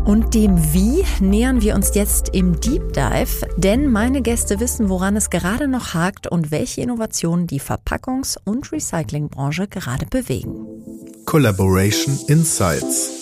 Und 0.07 0.35
dem 0.35 0.73
Wie 0.73 1.05
nähern 1.19 1.63
wir 1.63 1.75
uns 1.75 1.93
jetzt 1.97 2.29
im 2.29 2.61
Deep 2.61 2.93
Dive, 2.93 3.49
denn 3.57 3.91
meine 3.91 4.23
Gäste 4.23 4.61
wissen, 4.61 4.89
woran 4.89 5.17
es 5.17 5.31
gerade 5.31 5.67
noch 5.67 5.95
hakt 5.95 6.29
und 6.29 6.53
welche 6.53 6.81
Innovationen 6.81 7.49
die 7.49 7.61
Verpackungs- 7.61 8.39
und 8.45 8.71
Recyclingbranche 8.71 9.67
gerade 9.67 10.07
bewegen. 10.07 10.65
Collaboration 11.25 12.17
Insights 12.29 13.16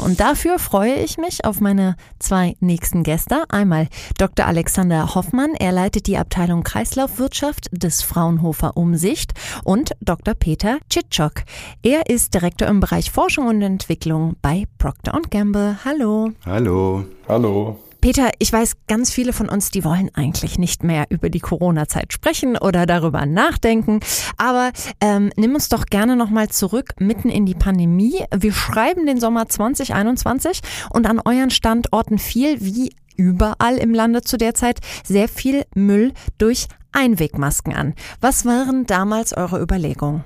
und 0.00 0.20
dafür 0.20 0.58
freue 0.58 0.94
ich 0.94 1.18
mich 1.18 1.44
auf 1.44 1.60
meine 1.60 1.96
zwei 2.18 2.56
nächsten 2.60 3.02
Gäste. 3.02 3.44
Einmal 3.48 3.88
Dr. 4.18 4.46
Alexander 4.46 5.14
Hoffmann, 5.14 5.54
er 5.54 5.72
leitet 5.72 6.06
die 6.06 6.16
Abteilung 6.16 6.62
Kreislaufwirtschaft 6.62 7.68
des 7.72 8.02
Fraunhofer 8.02 8.76
Umsicht 8.76 9.32
und 9.64 9.92
Dr. 10.00 10.34
Peter 10.34 10.78
Tschitschok. 10.88 11.44
Er 11.82 12.08
ist 12.08 12.34
Direktor 12.34 12.68
im 12.68 12.80
Bereich 12.80 13.10
Forschung 13.10 13.46
und 13.46 13.62
Entwicklung 13.62 14.36
bei 14.42 14.64
Procter 14.78 15.20
Gamble. 15.30 15.78
Hallo. 15.84 16.32
Hallo. 16.44 17.04
Hallo. 17.28 17.78
Peter, 18.00 18.30
ich 18.38 18.50
weiß, 18.50 18.76
ganz 18.88 19.10
viele 19.10 19.34
von 19.34 19.48
uns, 19.50 19.70
die 19.70 19.84
wollen 19.84 20.10
eigentlich 20.14 20.58
nicht 20.58 20.82
mehr 20.82 21.06
über 21.10 21.28
die 21.28 21.40
Corona-Zeit 21.40 22.12
sprechen 22.12 22.56
oder 22.56 22.86
darüber 22.86 23.26
nachdenken. 23.26 24.00
Aber 24.38 24.72
ähm, 25.02 25.30
nimm 25.36 25.54
uns 25.54 25.68
doch 25.68 25.84
gerne 25.84 26.16
nochmal 26.16 26.48
zurück 26.48 26.94
mitten 26.98 27.28
in 27.28 27.44
die 27.44 27.54
Pandemie. 27.54 28.24
Wir 28.34 28.52
schreiben 28.52 29.04
den 29.04 29.20
Sommer 29.20 29.48
2021 29.48 30.60
und 30.90 31.06
an 31.06 31.20
euren 31.22 31.50
Standorten 31.50 32.18
fiel 32.18 32.56
wie 32.60 32.90
überall 33.16 33.76
im 33.76 33.92
Lande 33.92 34.22
zu 34.22 34.38
der 34.38 34.54
Zeit 34.54 34.80
sehr 35.04 35.28
viel 35.28 35.64
Müll 35.74 36.12
durch 36.38 36.68
Einwegmasken 36.92 37.74
an. 37.74 37.94
Was 38.20 38.46
waren 38.46 38.86
damals 38.86 39.36
eure 39.36 39.60
Überlegungen? 39.60 40.24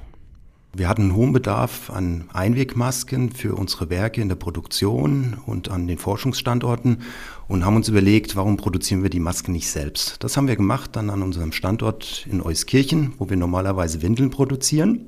Wir 0.76 0.88
hatten 0.88 1.02
einen 1.02 1.14
hohen 1.14 1.32
Bedarf 1.32 1.88
an 1.90 2.24
Einwegmasken 2.32 3.30
für 3.30 3.54
unsere 3.54 3.90
Werke 3.90 4.20
in 4.20 4.28
der 4.28 4.34
Produktion 4.34 5.36
und 5.46 5.70
an 5.70 5.86
den 5.86 5.98
Forschungsstandorten 5.98 7.02
und 7.46 7.64
haben 7.64 7.76
uns 7.76 7.88
überlegt, 7.88 8.34
warum 8.34 8.56
produzieren 8.56 9.04
wir 9.04 9.10
die 9.10 9.20
Masken 9.20 9.52
nicht 9.52 9.70
selbst. 9.70 10.16
Das 10.24 10.36
haben 10.36 10.48
wir 10.48 10.56
gemacht 10.56 10.96
dann 10.96 11.10
an 11.10 11.22
unserem 11.22 11.52
Standort 11.52 12.26
in 12.28 12.42
Euskirchen, 12.42 13.12
wo 13.18 13.30
wir 13.30 13.36
normalerweise 13.36 14.02
Windeln 14.02 14.30
produzieren. 14.30 15.06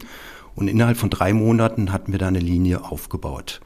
Und 0.55 0.69
innerhalb 0.69 0.99
von 0.99 1.11
drei 1.11 1.33
Monaten 1.33 1.93
hatten 1.93 2.13
wir 2.13 2.21
da 2.21 2.29
eine 2.29 2.39
Linie 2.39 2.85
aufgebaut. 2.85 3.61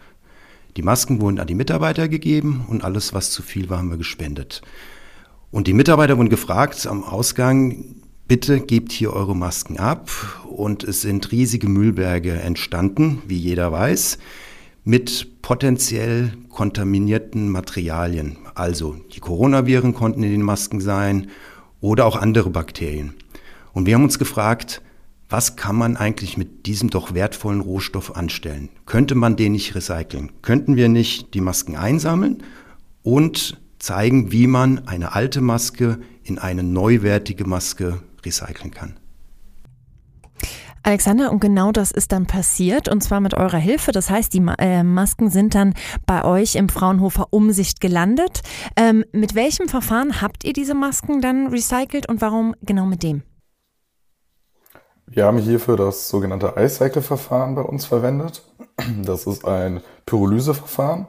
Die 0.78 0.82
Masken 0.82 1.20
wurden 1.20 1.38
an 1.38 1.48
die 1.48 1.54
Mitarbeiter 1.54 2.08
gegeben 2.08 2.64
und 2.68 2.82
alles, 2.82 3.12
was 3.12 3.30
zu 3.30 3.42
viel 3.42 3.68
war, 3.68 3.76
haben 3.76 3.90
wir 3.90 3.98
gespendet. 3.98 4.62
Und 5.50 5.66
die 5.66 5.74
Mitarbeiter 5.74 6.16
wurden 6.16 6.30
gefragt 6.30 6.86
am 6.86 7.04
Ausgang, 7.04 7.96
bitte 8.30 8.60
gebt 8.60 8.92
hier 8.92 9.12
eure 9.12 9.34
Masken 9.34 9.80
ab. 9.80 10.08
Und 10.46 10.84
es 10.84 11.02
sind 11.02 11.32
riesige 11.32 11.68
Müllberge 11.68 12.30
entstanden, 12.30 13.22
wie 13.26 13.36
jeder 13.36 13.72
weiß, 13.72 14.18
mit 14.84 15.42
potenziell 15.42 16.34
kontaminierten 16.48 17.48
Materialien. 17.48 18.36
Also 18.54 18.94
die 19.12 19.18
Coronaviren 19.18 19.94
konnten 19.94 20.22
in 20.22 20.30
den 20.30 20.42
Masken 20.42 20.80
sein 20.80 21.26
oder 21.80 22.06
auch 22.06 22.14
andere 22.14 22.50
Bakterien. 22.50 23.14
Und 23.72 23.86
wir 23.86 23.96
haben 23.96 24.04
uns 24.04 24.20
gefragt, 24.20 24.80
was 25.28 25.56
kann 25.56 25.74
man 25.74 25.96
eigentlich 25.96 26.36
mit 26.36 26.66
diesem 26.66 26.88
doch 26.88 27.12
wertvollen 27.12 27.60
Rohstoff 27.60 28.14
anstellen? 28.14 28.68
Könnte 28.86 29.16
man 29.16 29.34
den 29.34 29.50
nicht 29.50 29.74
recyceln? 29.74 30.30
Könnten 30.40 30.76
wir 30.76 30.88
nicht 30.88 31.34
die 31.34 31.40
Masken 31.40 31.74
einsammeln 31.74 32.44
und 33.02 33.58
zeigen, 33.80 34.30
wie 34.30 34.46
man 34.46 34.86
eine 34.86 35.16
alte 35.16 35.40
Maske 35.40 35.98
in 36.22 36.38
eine 36.38 36.62
neuwertige 36.62 37.44
Maske 37.44 37.98
recyceln 38.24 38.70
kann. 38.70 38.98
Alexander, 40.82 41.30
und 41.30 41.40
genau 41.40 41.72
das 41.72 41.90
ist 41.90 42.10
dann 42.10 42.26
passiert, 42.26 42.88
und 42.88 43.02
zwar 43.02 43.20
mit 43.20 43.34
eurer 43.34 43.58
Hilfe. 43.58 43.92
Das 43.92 44.08
heißt, 44.08 44.32
die 44.32 44.42
äh, 44.58 44.82
Masken 44.82 45.28
sind 45.28 45.54
dann 45.54 45.74
bei 46.06 46.24
euch 46.24 46.54
im 46.54 46.70
Fraunhofer 46.70 47.28
Umsicht 47.30 47.82
gelandet. 47.82 48.40
Ähm, 48.76 49.04
mit 49.12 49.34
welchem 49.34 49.68
Verfahren 49.68 50.22
habt 50.22 50.42
ihr 50.44 50.54
diese 50.54 50.74
Masken 50.74 51.20
dann 51.20 51.48
recycelt 51.48 52.08
und 52.08 52.22
warum 52.22 52.54
genau 52.62 52.86
mit 52.86 53.02
dem? 53.02 53.22
Wir 55.06 55.26
haben 55.26 55.38
hierfür 55.38 55.76
das 55.76 56.08
sogenannte 56.08 56.54
iCycle-Verfahren 56.56 57.54
bei 57.56 57.62
uns 57.62 57.84
verwendet. 57.84 58.42
Das 59.02 59.26
ist 59.26 59.44
ein 59.44 59.82
Pyrolyseverfahren. 60.06 61.06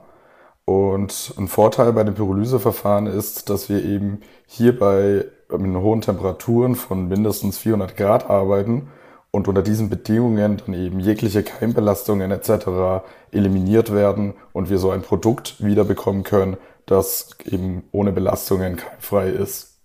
Und 0.65 1.33
ein 1.37 1.47
Vorteil 1.47 1.93
bei 1.93 2.03
dem 2.03 2.15
Pyrolyseverfahren 2.15 3.07
ist, 3.07 3.49
dass 3.49 3.69
wir 3.69 3.83
eben 3.83 4.21
hierbei 4.47 5.25
mit 5.57 5.75
hohen 5.75 6.01
Temperaturen 6.01 6.75
von 6.75 7.07
mindestens 7.07 7.57
400 7.57 7.95
Grad 7.97 8.29
arbeiten 8.29 8.89
und 9.31 9.47
unter 9.47 9.61
diesen 9.61 9.89
Bedingungen 9.89 10.61
dann 10.65 10.75
eben 10.75 10.99
jegliche 10.99 11.43
Keimbelastungen 11.43 12.31
etc. 12.31 13.03
eliminiert 13.31 13.93
werden 13.93 14.33
und 14.53 14.69
wir 14.69 14.77
so 14.77 14.91
ein 14.91 15.01
Produkt 15.01 15.63
wiederbekommen 15.63 16.23
können, 16.23 16.57
das 16.85 17.29
eben 17.45 17.83
ohne 17.91 18.11
Belastungen 18.11 18.75
keimfrei 18.75 19.29
ist. 19.29 19.79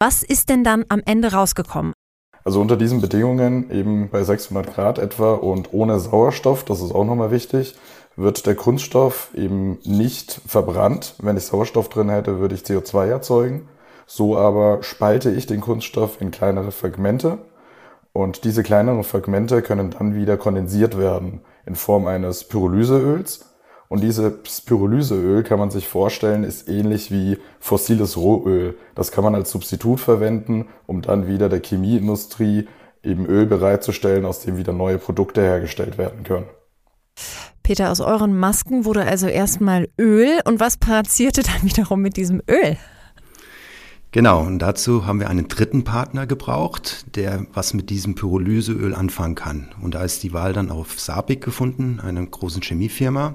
Was 0.00 0.22
ist 0.22 0.48
denn 0.48 0.64
dann 0.64 0.84
am 0.88 1.02
Ende 1.04 1.32
rausgekommen? 1.32 1.92
Also 2.44 2.60
unter 2.60 2.76
diesen 2.76 3.00
Bedingungen, 3.00 3.70
eben 3.70 4.08
bei 4.08 4.22
600 4.22 4.74
Grad 4.74 4.98
etwa 4.98 5.34
und 5.34 5.72
ohne 5.72 6.00
Sauerstoff, 6.00 6.64
das 6.64 6.80
ist 6.80 6.94
auch 6.94 7.04
nochmal 7.04 7.30
wichtig, 7.30 7.76
wird 8.16 8.46
der 8.46 8.54
Kunststoff 8.54 9.30
eben 9.34 9.78
nicht 9.84 10.40
verbrannt. 10.46 11.14
Wenn 11.18 11.36
ich 11.36 11.44
Sauerstoff 11.44 11.88
drin 11.88 12.08
hätte, 12.08 12.40
würde 12.40 12.54
ich 12.54 12.62
CO2 12.62 13.06
erzeugen. 13.06 13.68
So 14.10 14.38
aber 14.38 14.82
spalte 14.82 15.30
ich 15.30 15.44
den 15.44 15.60
Kunststoff 15.60 16.22
in 16.22 16.30
kleinere 16.30 16.72
Fragmente 16.72 17.40
und 18.14 18.44
diese 18.44 18.62
kleineren 18.62 19.04
Fragmente 19.04 19.60
können 19.60 19.90
dann 19.90 20.14
wieder 20.14 20.38
kondensiert 20.38 20.96
werden 20.96 21.42
in 21.66 21.74
Form 21.74 22.06
eines 22.06 22.44
Pyrolyseöls. 22.44 23.54
Und 23.88 24.02
dieses 24.02 24.62
Pyrolyseöl 24.62 25.42
kann 25.42 25.58
man 25.58 25.70
sich 25.70 25.86
vorstellen, 25.88 26.42
ist 26.42 26.70
ähnlich 26.70 27.10
wie 27.10 27.36
fossiles 27.60 28.16
Rohöl. 28.16 28.78
Das 28.94 29.12
kann 29.12 29.24
man 29.24 29.34
als 29.34 29.50
Substitut 29.50 30.00
verwenden, 30.00 30.68
um 30.86 31.02
dann 31.02 31.28
wieder 31.28 31.50
der 31.50 31.60
Chemieindustrie 31.60 32.66
eben 33.02 33.26
Öl 33.26 33.44
bereitzustellen, 33.44 34.24
aus 34.24 34.40
dem 34.40 34.56
wieder 34.56 34.72
neue 34.72 34.96
Produkte 34.96 35.42
hergestellt 35.42 35.98
werden 35.98 36.22
können. 36.24 36.46
Peter, 37.62 37.90
aus 37.90 38.00
euren 38.00 38.38
Masken 38.38 38.86
wurde 38.86 39.04
also 39.04 39.26
erstmal 39.26 39.90
Öl. 40.00 40.40
Und 40.46 40.60
was 40.60 40.78
passierte 40.78 41.42
dann 41.42 41.62
wiederum 41.62 42.00
mit 42.00 42.16
diesem 42.16 42.40
Öl? 42.48 42.78
Genau, 44.10 44.40
und 44.40 44.58
dazu 44.60 45.04
haben 45.04 45.20
wir 45.20 45.28
einen 45.28 45.48
dritten 45.48 45.84
Partner 45.84 46.26
gebraucht, 46.26 47.14
der 47.14 47.46
was 47.52 47.74
mit 47.74 47.90
diesem 47.90 48.14
Pyrolyseöl 48.14 48.94
anfangen 48.94 49.34
kann. 49.34 49.68
Und 49.82 49.94
da 49.94 50.02
ist 50.02 50.22
die 50.22 50.32
Wahl 50.32 50.54
dann 50.54 50.70
auf 50.70 50.98
Sapik 50.98 51.44
gefunden, 51.44 52.00
einer 52.00 52.24
großen 52.24 52.62
Chemiefirma. 52.62 53.34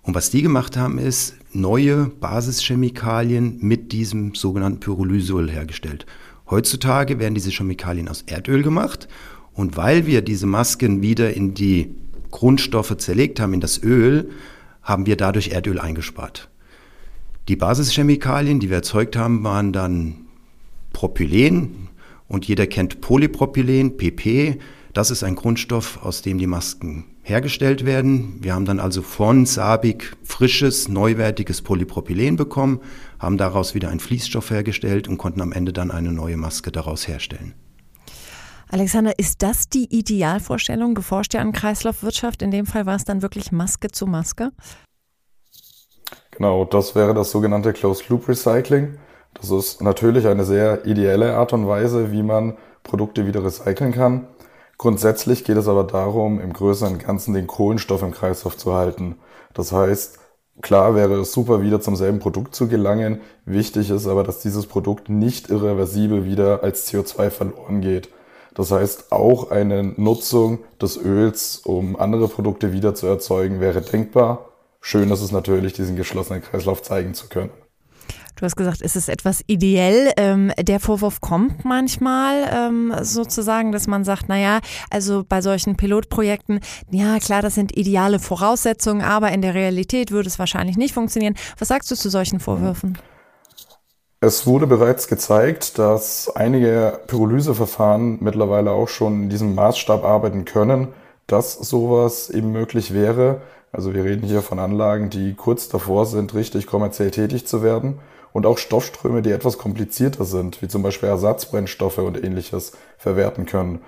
Und 0.00 0.14
was 0.14 0.30
die 0.30 0.40
gemacht 0.40 0.78
haben, 0.78 0.96
ist 0.96 1.36
neue 1.52 2.06
Basischemikalien 2.06 3.58
mit 3.60 3.92
diesem 3.92 4.34
sogenannten 4.34 4.80
Pyrolysol 4.80 5.50
hergestellt. 5.50 6.06
Heutzutage 6.48 7.18
werden 7.18 7.34
diese 7.34 7.50
Chemikalien 7.50 8.08
aus 8.08 8.22
Erdöl 8.22 8.62
gemacht 8.62 9.08
und 9.52 9.76
weil 9.76 10.06
wir 10.06 10.22
diese 10.22 10.46
Masken 10.46 11.02
wieder 11.02 11.34
in 11.34 11.52
die 11.52 11.94
Grundstoffe 12.30 12.96
zerlegt 12.96 13.40
haben, 13.40 13.52
in 13.52 13.60
das 13.60 13.82
Öl, 13.82 14.30
haben 14.82 15.04
wir 15.04 15.16
dadurch 15.16 15.48
Erdöl 15.48 15.78
eingespart. 15.78 16.48
Die 17.52 17.56
Basischemikalien, 17.56 18.60
die 18.60 18.70
wir 18.70 18.78
erzeugt 18.78 19.14
haben, 19.14 19.44
waren 19.44 19.74
dann 19.74 20.24
Propylen 20.94 21.90
und 22.26 22.46
jeder 22.46 22.66
kennt 22.66 23.02
Polypropylen, 23.02 23.98
PP. 23.98 24.58
Das 24.94 25.10
ist 25.10 25.22
ein 25.22 25.34
Grundstoff, 25.34 26.02
aus 26.02 26.22
dem 26.22 26.38
die 26.38 26.46
Masken 26.46 27.04
hergestellt 27.20 27.84
werden. 27.84 28.38
Wir 28.40 28.54
haben 28.54 28.64
dann 28.64 28.80
also 28.80 29.02
von 29.02 29.44
Sabik 29.44 30.16
frisches, 30.24 30.88
neuwertiges 30.88 31.60
Polypropylen 31.60 32.36
bekommen, 32.36 32.80
haben 33.18 33.36
daraus 33.36 33.74
wieder 33.74 33.90
einen 33.90 34.00
Fließstoff 34.00 34.50
hergestellt 34.50 35.06
und 35.06 35.18
konnten 35.18 35.42
am 35.42 35.52
Ende 35.52 35.74
dann 35.74 35.90
eine 35.90 36.10
neue 36.10 36.38
Maske 36.38 36.72
daraus 36.72 37.06
herstellen. 37.06 37.52
Alexander, 38.70 39.18
ist 39.18 39.42
das 39.42 39.68
die 39.68 39.94
Idealvorstellung? 39.94 40.94
Geforscht 40.94 41.34
ja 41.34 41.42
an 41.42 41.52
Kreislaufwirtschaft. 41.52 42.40
In 42.40 42.50
dem 42.50 42.64
Fall 42.64 42.86
war 42.86 42.96
es 42.96 43.04
dann 43.04 43.20
wirklich 43.20 43.52
Maske 43.52 43.90
zu 43.90 44.06
Maske? 44.06 44.52
Genau, 46.32 46.64
das 46.64 46.94
wäre 46.94 47.14
das 47.14 47.30
sogenannte 47.30 47.72
Closed 47.72 48.08
Loop 48.08 48.28
Recycling. 48.28 48.98
Das 49.34 49.50
ist 49.50 49.82
natürlich 49.82 50.26
eine 50.26 50.44
sehr 50.44 50.84
ideelle 50.86 51.36
Art 51.36 51.52
und 51.52 51.66
Weise, 51.68 52.10
wie 52.10 52.22
man 52.22 52.56
Produkte 52.82 53.26
wieder 53.26 53.44
recyceln 53.44 53.92
kann. 53.92 54.26
Grundsätzlich 54.78 55.44
geht 55.44 55.56
es 55.56 55.68
aber 55.68 55.84
darum, 55.84 56.40
im 56.40 56.52
größeren 56.52 56.98
Ganzen 56.98 57.34
den 57.34 57.46
Kohlenstoff 57.46 58.02
im 58.02 58.10
Kreislauf 58.12 58.56
zu 58.56 58.74
halten. 58.74 59.16
Das 59.54 59.72
heißt, 59.72 60.18
klar 60.60 60.94
wäre 60.94 61.20
es 61.20 61.32
super, 61.32 61.62
wieder 61.62 61.80
zum 61.80 61.96
selben 61.96 62.18
Produkt 62.18 62.54
zu 62.54 62.66
gelangen. 62.66 63.20
Wichtig 63.44 63.90
ist 63.90 64.06
aber, 64.06 64.24
dass 64.24 64.40
dieses 64.40 64.66
Produkt 64.66 65.08
nicht 65.08 65.50
irreversibel 65.50 66.24
wieder 66.24 66.62
als 66.62 66.90
CO2 66.90 67.30
verloren 67.30 67.80
geht. 67.80 68.08
Das 68.54 68.70
heißt, 68.70 69.12
auch 69.12 69.50
eine 69.50 69.82
Nutzung 69.82 70.60
des 70.80 70.96
Öls, 70.96 71.58
um 71.64 71.96
andere 71.96 72.28
Produkte 72.28 72.72
wieder 72.72 72.94
zu 72.94 73.06
erzeugen, 73.06 73.60
wäre 73.60 73.82
denkbar. 73.82 74.51
Schön 74.84 75.10
ist 75.10 75.22
es 75.22 75.30
natürlich, 75.30 75.72
diesen 75.72 75.94
geschlossenen 75.94 76.42
Kreislauf 76.42 76.82
zeigen 76.82 77.14
zu 77.14 77.28
können. 77.28 77.50
Du 78.34 78.44
hast 78.44 78.56
gesagt, 78.56 78.82
es 78.82 78.96
ist 78.96 79.08
etwas 79.08 79.44
ideell. 79.46 80.12
Ähm, 80.16 80.50
der 80.58 80.80
Vorwurf 80.80 81.20
kommt 81.20 81.64
manchmal 81.64 82.50
ähm, 82.52 82.92
sozusagen, 83.02 83.70
dass 83.70 83.86
man 83.86 84.02
sagt, 84.02 84.28
naja, 84.28 84.58
also 84.90 85.22
bei 85.26 85.40
solchen 85.40 85.76
Pilotprojekten, 85.76 86.58
ja 86.90 87.20
klar, 87.20 87.42
das 87.42 87.54
sind 87.54 87.76
ideale 87.76 88.18
Voraussetzungen, 88.18 89.02
aber 89.02 89.30
in 89.30 89.42
der 89.42 89.54
Realität 89.54 90.10
würde 90.10 90.28
es 90.28 90.40
wahrscheinlich 90.40 90.76
nicht 90.76 90.92
funktionieren. 90.92 91.36
Was 91.58 91.68
sagst 91.68 91.88
du 91.92 91.94
zu 91.94 92.10
solchen 92.10 92.40
Vorwürfen? 92.40 92.98
Es 94.20 94.46
wurde 94.46 94.66
bereits 94.66 95.06
gezeigt, 95.06 95.78
dass 95.78 96.28
einige 96.28 97.00
Pyrolyseverfahren 97.06 98.18
mittlerweile 98.20 98.72
auch 98.72 98.88
schon 98.88 99.24
in 99.24 99.28
diesem 99.28 99.54
Maßstab 99.54 100.04
arbeiten 100.04 100.44
können, 100.44 100.88
dass 101.28 101.54
sowas 101.54 102.30
eben 102.30 102.50
möglich 102.50 102.92
wäre. 102.92 103.40
Also 103.72 103.94
wir 103.94 104.04
reden 104.04 104.26
hier 104.26 104.42
von 104.42 104.58
Anlagen, 104.58 105.08
die 105.08 105.32
kurz 105.34 105.68
davor 105.68 106.04
sind, 106.04 106.34
richtig 106.34 106.66
kommerziell 106.66 107.10
tätig 107.10 107.46
zu 107.46 107.62
werden 107.62 108.00
und 108.34 108.44
auch 108.44 108.58
Stoffströme, 108.58 109.22
die 109.22 109.30
etwas 109.30 109.56
komplizierter 109.56 110.26
sind, 110.26 110.60
wie 110.60 110.68
zum 110.68 110.82
Beispiel 110.82 111.08
Ersatzbrennstoffe 111.08 111.98
und 111.98 112.22
ähnliches, 112.22 112.72
verwerten 112.98 113.46
können. 113.46 113.80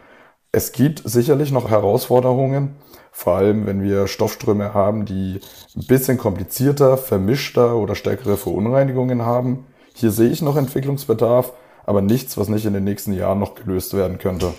Es 0.52 0.72
gibt 0.72 1.02
sicherlich 1.04 1.52
noch 1.52 1.68
Herausforderungen, 1.68 2.76
vor 3.12 3.36
allem 3.36 3.66
wenn 3.66 3.82
wir 3.82 4.06
Stoffströme 4.06 4.72
haben, 4.72 5.04
die 5.04 5.40
ein 5.76 5.86
bisschen 5.86 6.16
komplizierter, 6.16 6.96
vermischter 6.96 7.76
oder 7.76 7.94
stärkere 7.94 8.36
Verunreinigungen 8.36 9.22
haben. 9.22 9.66
Hier 9.94 10.10
sehe 10.10 10.30
ich 10.30 10.42
noch 10.42 10.56
Entwicklungsbedarf, 10.56 11.52
aber 11.84 12.00
nichts, 12.00 12.38
was 12.38 12.48
nicht 12.48 12.64
in 12.64 12.72
den 12.72 12.84
nächsten 12.84 13.12
Jahren 13.12 13.38
noch 13.38 13.54
gelöst 13.54 13.94
werden 13.94 14.18
könnte. 14.18 14.54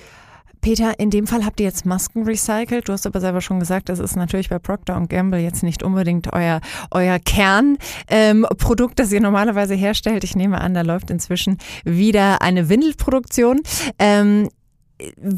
Peter, 0.65 0.99
in 0.99 1.11
dem 1.11 1.27
Fall 1.27 1.45
habt 1.45 1.59
ihr 1.59 1.67
jetzt 1.67 1.85
Masken 1.85 2.23
recycelt. 2.23 2.87
Du 2.87 2.91
hast 2.91 3.05
aber 3.05 3.21
selber 3.21 3.39
schon 3.39 3.59
gesagt, 3.59 3.87
das 3.87 3.99
ist 3.99 4.15
natürlich 4.15 4.49
bei 4.49 4.57
Procter 4.57 4.99
Gamble 5.07 5.39
jetzt 5.39 5.61
nicht 5.61 5.83
unbedingt 5.83 6.33
euer, 6.33 6.59
euer 6.89 7.19
Kernprodukt, 7.19 8.09
ähm, 8.09 8.95
das 8.95 9.11
ihr 9.11 9.21
normalerweise 9.21 9.75
herstellt. 9.75 10.23
Ich 10.23 10.35
nehme 10.35 10.59
an, 10.59 10.73
da 10.73 10.81
läuft 10.81 11.11
inzwischen 11.11 11.59
wieder 11.83 12.41
eine 12.41 12.67
Windelproduktion. 12.67 13.61
Ähm, 13.99 14.49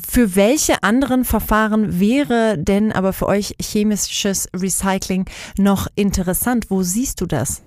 für 0.08 0.38
welche 0.38 0.82
anderen 0.84 1.26
Verfahren 1.26 2.00
wäre 2.00 2.58
denn 2.58 2.94
aber 2.94 3.12
für 3.12 3.28
euch 3.28 3.54
chemisches 3.62 4.48
Recycling 4.56 5.26
noch 5.58 5.88
interessant? 5.96 6.68
Wo 6.70 6.84
siehst 6.84 7.20
du 7.20 7.26
das? 7.26 7.67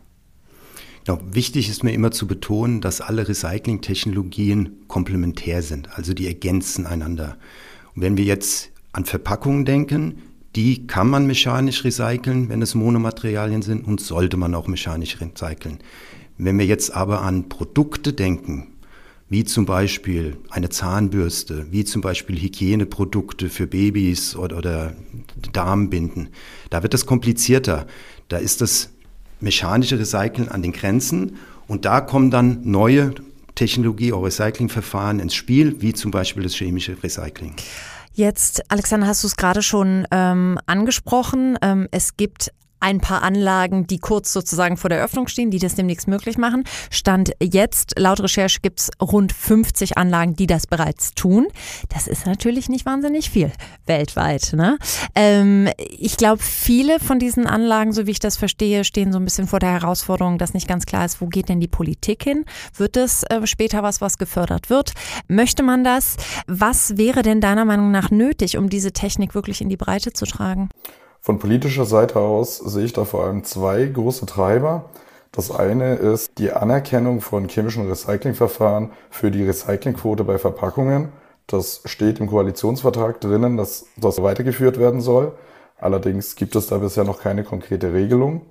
Ja, 1.11 1.19
wichtig 1.29 1.69
ist 1.69 1.83
mir 1.83 1.93
immer 1.93 2.13
zu 2.13 2.29
betonen, 2.29 2.81
dass 2.81 3.01
alle 3.01 3.27
Recycling-Technologien 3.27 4.87
komplementär 4.87 5.61
sind, 5.61 5.89
also 5.99 6.15
die 6.15 6.29
ergänzen 6.29 6.87
einander. 6.87 7.37
Und 7.97 8.03
wenn 8.03 8.17
wir 8.17 8.23
jetzt 8.23 8.71
an 8.93 9.05
Verpackungen 9.05 9.65
denken, 9.65 10.23
die 10.55 10.87
kann 10.87 11.11
man 11.11 11.27
mechanisch 11.27 11.83
recyceln, 11.83 12.49
wenn 12.49 12.63
es 12.63 12.77
Monomaterialien 12.77 13.63
sind 13.63 13.85
und 13.85 14.01
sollte 14.01 14.37
man 14.37 14.55
auch 14.55 14.69
mechanisch 14.69 15.21
recyceln. 15.21 15.81
Wenn 16.39 16.61
wir 16.61 16.67
jetzt 16.67 16.95
aber 16.95 17.23
an 17.23 17.49
Produkte 17.49 18.13
denken, 18.13 18.69
wie 19.29 19.43
zum 19.43 19.67
Beispiel 19.67 20.37
eine 20.49 20.69
Zahnbürste, 20.69 21.67
wie 21.73 21.85
zum 21.85 22.03
Beispiel 22.03 22.41
Hygieneprodukte 22.41 23.49
für 23.49 23.67
Babys 23.67 24.37
oder, 24.37 24.59
oder 24.59 24.95
Darmbinden, 25.51 26.29
da 26.71 26.85
wird 26.85 26.95
es 26.95 27.05
komplizierter. 27.05 27.89
Da 28.29 28.37
ist 28.37 28.61
das 28.61 28.91
mechanische 29.41 29.99
Recyceln 29.99 30.49
an 30.49 30.63
den 30.63 30.73
Grenzen 30.73 31.37
und 31.67 31.85
da 31.85 32.01
kommen 32.01 32.31
dann 32.31 32.61
neue 32.65 33.15
Technologie- 33.55 34.13
oder 34.13 34.27
Recyclingverfahren 34.27 35.21
ins 35.21 35.35
Spiel, 35.35 35.81
wie 35.81 35.93
zum 35.93 36.11
Beispiel 36.11 36.43
das 36.43 36.55
chemische 36.55 36.97
Recycling. 37.03 37.55
Jetzt, 38.15 38.71
Alexander, 38.71 39.07
hast 39.07 39.23
du 39.23 39.29
es 39.29 39.37
gerade 39.37 39.63
schon 39.63 40.07
ähm, 40.11 40.59
angesprochen. 40.67 41.59
Ähm, 41.63 41.89
es 41.91 42.17
gibt 42.17 42.53
ein 42.81 43.01
paar 43.01 43.23
Anlagen, 43.23 43.87
die 43.87 43.99
kurz 43.99 44.33
sozusagen 44.33 44.77
vor 44.77 44.91
der 44.91 45.03
Öffnung 45.03 45.29
stehen, 45.29 45.51
die 45.51 45.59
das 45.59 45.75
demnächst 45.75 46.09
möglich 46.09 46.39
machen. 46.39 46.65
Stand 46.91 47.33
jetzt, 47.43 47.99
laut 47.99 48.21
Recherche 48.21 48.61
gibt 48.61 48.81
es 48.81 48.91
rund 49.01 49.33
50 49.33 49.99
Anlagen, 49.99 50.35
die 50.35 50.47
das 50.47 50.67
bereits 50.67 51.15
tun. 51.15 51.47
Das 51.89 52.07
ist 52.07 52.27
natürlich 52.27 52.69
nicht 52.69 52.87
wahnsinnig 52.87 53.31
viel 53.31 53.53
weltweit. 53.87 54.53
Ne? 54.55 54.79
Ähm, 55.15 55.69
ich 55.77 56.17
glaube, 56.17 56.43
viele 56.43 57.01
von 57.01 57.19
diesen 57.19 57.47
Anlagen, 57.47 57.93
so 57.93 58.07
wie 58.07 58.13
ich 58.13 58.19
das 58.19 58.37
verstehe, 58.37 58.85
stehen 58.85 59.13
so 59.13 59.19
ein 59.19 59.25
bisschen 59.25 59.47
vor 59.47 59.59
der 59.59 59.73
Herausforderung, 59.73 60.39
dass 60.39 60.55
nicht 60.55 60.69
ganz 60.69 60.87
klar 60.87 61.05
ist, 61.05 61.21
wo 61.21 61.27
geht 61.27 61.49
denn 61.49 61.61
die 61.61 61.69
Politik 61.69 62.25
hin? 62.25 62.45
Wird 62.75 62.97
es 62.97 63.23
äh, 63.25 63.47
später 63.47 63.83
was, 63.83 64.01
was 64.01 64.19
gefördert 64.19 64.71
wird? 64.71 64.93
Möchte 65.29 65.63
man 65.63 65.85
das? 65.85 66.17
Was 66.47 66.97
wäre 66.97 67.23
denn 67.23 67.41
deiner 67.41 67.65
Meinung 67.65 67.91
nach 67.91 68.11
nötig, 68.11 68.57
um 68.57 68.69
diese 68.69 68.93
Technik 68.93 69.35
wirklich 69.35 69.61
in 69.61 69.69
die 69.69 69.77
Breite 69.77 70.13
zu 70.13 70.27
tragen? 70.27 70.71
Von 71.23 71.39
politischer 71.39 71.85
Seite 71.85 72.19
aus 72.19 72.57
sehe 72.57 72.85
ich 72.85 72.93
da 72.95 73.05
vor 73.05 73.25
allem 73.25 73.45
zwei 73.45 73.85
große 73.85 74.25
Treiber. 74.25 74.87
Das 75.33 75.51
eine 75.51 75.95
ist 75.95 76.39
die 76.39 76.51
Anerkennung 76.51 77.21
von 77.21 77.49
chemischen 77.49 77.87
Recyclingverfahren 77.87 78.91
für 79.11 79.31
die 79.31 79.45
Recyclingquote 79.45 80.25
bei 80.25 80.39
Verpackungen. 80.39 81.11
Das 81.47 81.83
steht 81.85 82.21
im 82.21 82.27
Koalitionsvertrag 82.29 83.21
drinnen, 83.21 83.57
dass 83.57 83.87
das 83.97 84.23
weitergeführt 84.23 84.79
werden 84.79 85.01
soll. 85.01 85.33
Allerdings 85.79 86.37
gibt 86.37 86.57
es 86.57 86.69
da 86.69 86.79
bisher 86.79 87.05
noch 87.05 87.21
keine 87.21 87.45
konkrete 87.45 87.93
Regelung. 87.93 88.43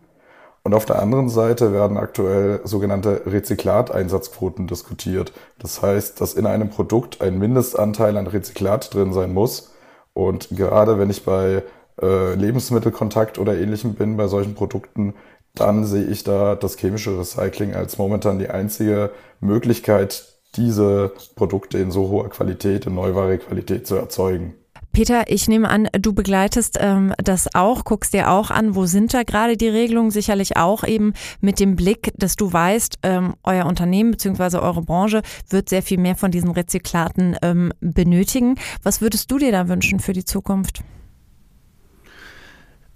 Und 0.62 0.74
auf 0.74 0.86
der 0.86 1.02
anderen 1.02 1.30
Seite 1.30 1.74
werden 1.74 1.98
aktuell 1.98 2.62
sogenannte 2.66 3.24
Rezyklateinsatzquoten 3.26 4.68
diskutiert. 4.68 5.32
Das 5.58 5.82
heißt, 5.82 6.22
dass 6.22 6.34
in 6.34 6.46
einem 6.46 6.70
Produkt 6.70 7.22
ein 7.22 7.40
Mindestanteil 7.40 8.16
an 8.18 8.28
Rezyklat 8.28 8.94
drin 8.94 9.12
sein 9.14 9.34
muss. 9.34 9.74
Und 10.14 10.50
gerade 10.50 11.00
wenn 11.00 11.10
ich 11.10 11.24
bei 11.24 11.64
äh, 12.02 12.36
Lebensmittelkontakt 12.36 13.40
oder 13.40 13.58
ähnlichem 13.58 13.96
bin 13.96 14.18
bei 14.18 14.28
solchen 14.28 14.56
Produkten, 14.56 15.14
dann 15.56 15.86
sehe 15.86 16.06
ich 16.06 16.24
da 16.24 16.56
das 16.56 16.78
chemische 16.78 17.18
Recycling 17.18 17.74
als 17.74 17.98
momentan 17.98 18.40
die 18.40 18.50
einzige 18.50 19.12
Möglichkeit, 19.40 20.26
diese 20.56 21.12
Produkte 21.36 21.78
in 21.78 21.92
so 21.92 22.10
hoher 22.10 22.30
Qualität, 22.30 22.86
in 22.86 22.96
neuware 22.96 23.38
Qualität 23.38 23.86
zu 23.86 23.96
erzeugen. 23.96 24.56
Peter, 24.92 25.26
ich 25.28 25.48
nehme 25.48 25.70
an, 25.70 25.88
du 25.92 26.14
begleitest 26.14 26.78
ähm, 26.82 27.14
das 27.24 27.48
auch, 27.54 27.84
guckst 27.84 28.14
dir 28.14 28.32
auch 28.32 28.50
an, 28.50 28.76
wo 28.76 28.86
sind 28.86 29.14
da 29.14 29.24
gerade 29.24 29.56
die 29.56 29.68
Regelungen? 29.68 30.10
Sicherlich 30.10 30.58
auch 30.58 30.84
eben 30.84 31.14
mit 31.42 31.60
dem 31.60 31.76
Blick, 31.76 32.12
dass 32.18 32.36
du 32.36 32.52
weißt, 32.52 33.00
ähm, 33.04 33.36
euer 33.44 33.66
Unternehmen 33.66 34.12
bzw. 34.12 34.58
eure 34.58 34.82
Branche 34.82 35.22
wird 35.50 35.70
sehr 35.70 35.84
viel 35.84 36.00
mehr 36.00 36.16
von 36.16 36.32
diesen 36.32 36.52
Rezyklaten 36.52 37.36
ähm, 37.44 37.72
benötigen. 37.80 38.56
Was 38.82 39.00
würdest 39.00 39.30
du 39.30 39.38
dir 39.38 39.52
da 39.52 39.68
wünschen 39.68 40.00
für 40.00 40.14
die 40.14 40.26
Zukunft? 40.26 40.84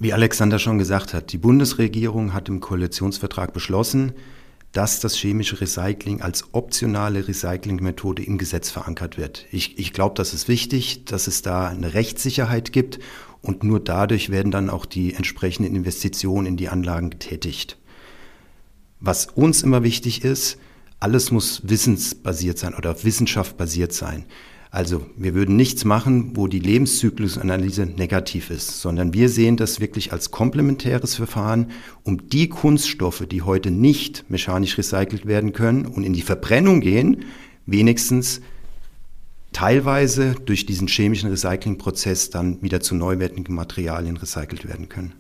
Wie 0.04 0.12
Alexander 0.12 0.60
schon 0.60 0.80
gesagt 0.80 1.14
hat, 1.14 1.32
die 1.32 1.38
Bundesregierung 1.38 2.34
hat 2.34 2.50
im 2.50 2.60
Koalitionsvertrag 2.60 3.54
beschlossen, 3.54 4.12
dass 4.74 5.00
das 5.00 5.16
chemische 5.16 5.62
Recycling 5.62 6.22
als 6.22 6.44
optionale 6.52 7.26
Recyclingmethode 7.26 8.22
im 8.22 8.38
Gesetz 8.38 8.70
verankert 8.70 9.18
wird. 9.18 9.46
Ich, 9.50 9.80
ich 9.80 9.94
glaube, 9.94 10.16
das 10.16 10.34
ist 10.34 10.50
wichtig, 10.50 11.06
dass 11.06 11.28
es 11.28 11.42
da 11.42 11.70
eine 11.70 11.94
Rechtssicherheit 11.94 12.74
gibt 12.74 13.00
und 13.42 13.64
nur 13.64 13.80
dadurch 13.80 14.30
werden 14.30 14.52
dann 14.52 14.70
auch 14.70 14.86
die 14.86 15.14
entsprechenden 15.14 15.74
Investitionen 15.74 16.48
in 16.48 16.58
die 16.58 16.68
Anlagen 16.68 17.10
getätigt. 17.10 17.78
Was 19.00 19.28
uns 19.28 19.64
immer 19.64 19.84
wichtig 19.84 20.26
ist, 20.26 20.58
alles 21.00 21.32
muss 21.32 21.62
wissensbasiert 21.64 22.58
sein 22.58 22.74
oder 22.74 22.92
auf 22.92 23.06
Wissenschaft 23.06 23.56
basiert 23.56 23.94
sein. 23.94 24.26
Also 24.74 25.06
wir 25.16 25.36
würden 25.36 25.56
nichts 25.56 25.86
machen, 25.86 26.36
wo 26.36 26.48
die 26.48 26.58
Lebenszyklusanalyse 26.58 27.86
negativ 27.86 28.50
ist, 28.50 28.82
sondern 28.82 29.14
wir 29.14 29.30
sehen 29.30 29.56
das 29.56 29.80
wirklich 29.80 30.12
als 30.12 30.32
komplementäres 30.32 31.14
Verfahren, 31.14 31.68
um 32.02 32.28
die 32.30 32.50
Kunststoffe, 32.50 33.28
die 33.30 33.44
heute 33.44 33.70
nicht 33.70 34.32
mechanisch 34.32 34.76
recycelt 34.76 35.28
werden 35.28 35.54
können 35.54 35.86
und 35.86 36.04
in 36.04 36.14
die 36.14 36.24
Verbrennung 36.24 36.82
gehen, 36.82 37.26
wenigstens 37.68 38.42
teilweise 39.52 40.34
durch 40.44 40.66
diesen 40.66 40.88
chemischen 40.88 41.30
Recyclingprozess 41.30 42.32
dann 42.32 42.60
wieder 42.64 42.80
zu 42.80 42.96
neuwertigen 42.96 43.54
Materialien 43.54 44.18
recycelt 44.18 44.68
werden 44.68 44.90
können. 44.90 45.14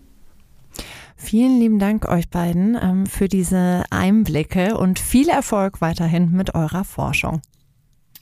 Vielen 1.16 1.60
lieben 1.60 1.78
Dank 1.78 2.10
euch 2.10 2.28
beiden 2.28 2.76
ähm, 2.82 3.06
für 3.06 3.28
diese 3.28 3.84
Einblicke 3.92 4.76
und 4.76 4.98
viel 4.98 5.30
Erfolg 5.30 5.80
weiterhin 5.80 6.32
mit 6.32 6.56
eurer 6.56 6.84
Forschung. 6.84 7.44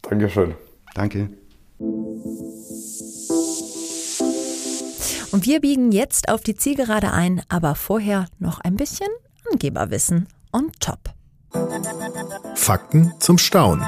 Dankeschön. 0.02 0.56
Danke. 0.94 1.30
Und 5.32 5.46
wir 5.46 5.62
biegen 5.62 5.92
jetzt 5.92 6.30
auf 6.30 6.42
die 6.42 6.56
Zielgerade 6.56 7.12
ein, 7.12 7.42
aber 7.48 7.76
vorher 7.76 8.26
noch 8.40 8.60
ein 8.60 8.76
bisschen 8.76 9.08
Angeberwissen 9.50 10.28
on 10.52 10.72
top. 10.80 11.00
Fakten 12.56 13.14
zum 13.20 13.38
Staunen. 13.38 13.86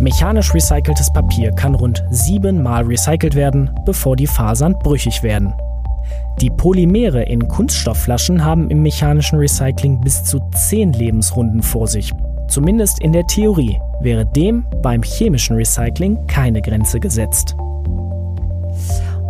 Mechanisch 0.00 0.54
recyceltes 0.54 1.12
Papier 1.12 1.50
kann 1.52 1.74
rund 1.74 2.04
siebenmal 2.10 2.84
recycelt 2.84 3.34
werden, 3.34 3.70
bevor 3.84 4.14
die 4.14 4.26
Fasern 4.26 4.78
brüchig 4.78 5.22
werden. 5.22 5.52
Die 6.40 6.50
Polymere 6.50 7.24
in 7.24 7.48
Kunststoffflaschen 7.48 8.44
haben 8.44 8.70
im 8.70 8.82
mechanischen 8.82 9.38
Recycling 9.38 10.00
bis 10.02 10.22
zu 10.22 10.38
zehn 10.54 10.92
Lebensrunden 10.92 11.62
vor 11.62 11.88
sich. 11.88 12.12
Zumindest 12.48 13.00
in 13.00 13.12
der 13.12 13.26
Theorie 13.26 13.78
wäre 14.00 14.24
dem 14.24 14.66
beim 14.82 15.02
chemischen 15.02 15.56
Recycling 15.56 16.26
keine 16.26 16.62
Grenze 16.62 17.00
gesetzt. 17.00 17.56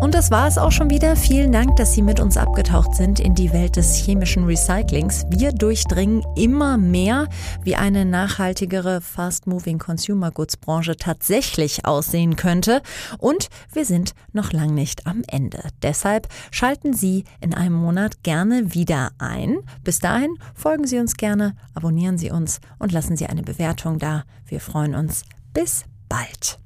Und 0.00 0.14
das 0.14 0.30
war 0.30 0.46
es 0.46 0.58
auch 0.58 0.72
schon 0.72 0.90
wieder. 0.90 1.16
Vielen 1.16 1.52
Dank, 1.52 1.76
dass 1.76 1.94
Sie 1.94 2.02
mit 2.02 2.20
uns 2.20 2.36
abgetaucht 2.36 2.94
sind 2.94 3.18
in 3.18 3.34
die 3.34 3.52
Welt 3.52 3.76
des 3.76 3.94
chemischen 3.96 4.44
Recyclings. 4.44 5.24
Wir 5.30 5.52
durchdringen 5.52 6.22
immer 6.36 6.76
mehr, 6.76 7.28
wie 7.62 7.76
eine 7.76 8.04
nachhaltigere 8.04 9.00
Fast-Moving 9.00 9.78
Consumer 9.78 10.30
Goods 10.30 10.58
Branche 10.58 10.96
tatsächlich 10.96 11.86
aussehen 11.86 12.36
könnte. 12.36 12.82
Und 13.18 13.48
wir 13.72 13.86
sind 13.86 14.12
noch 14.32 14.52
lang 14.52 14.74
nicht 14.74 15.06
am 15.06 15.22
Ende. 15.28 15.62
Deshalb 15.82 16.28
schalten 16.50 16.92
Sie 16.92 17.24
in 17.40 17.54
einem 17.54 17.74
Monat 17.74 18.22
gerne 18.22 18.74
wieder 18.74 19.10
ein. 19.18 19.58
Bis 19.82 19.98
dahin 19.98 20.36
folgen 20.54 20.86
Sie 20.86 20.98
uns 20.98 21.16
gerne, 21.16 21.56
abonnieren 21.74 22.18
Sie 22.18 22.30
uns 22.30 22.60
und 22.78 22.92
lassen 22.92 23.16
Sie 23.16 23.26
eine 23.26 23.42
Bewertung 23.42 23.98
da. 23.98 24.24
Wir 24.46 24.60
freuen 24.60 24.94
uns. 24.94 25.24
Bis 25.54 25.84
bald. 26.08 26.58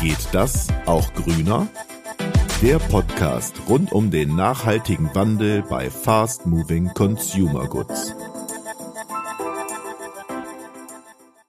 Geht 0.00 0.28
das 0.32 0.68
auch 0.86 1.12
grüner? 1.12 1.66
Der 2.62 2.78
Podcast 2.78 3.54
rund 3.68 3.90
um 3.90 4.12
den 4.12 4.36
nachhaltigen 4.36 5.12
Wandel 5.14 5.62
bei 5.62 5.90
Fast 5.90 6.46
Moving 6.46 6.94
Consumer 6.94 7.66
Goods. 7.66 8.14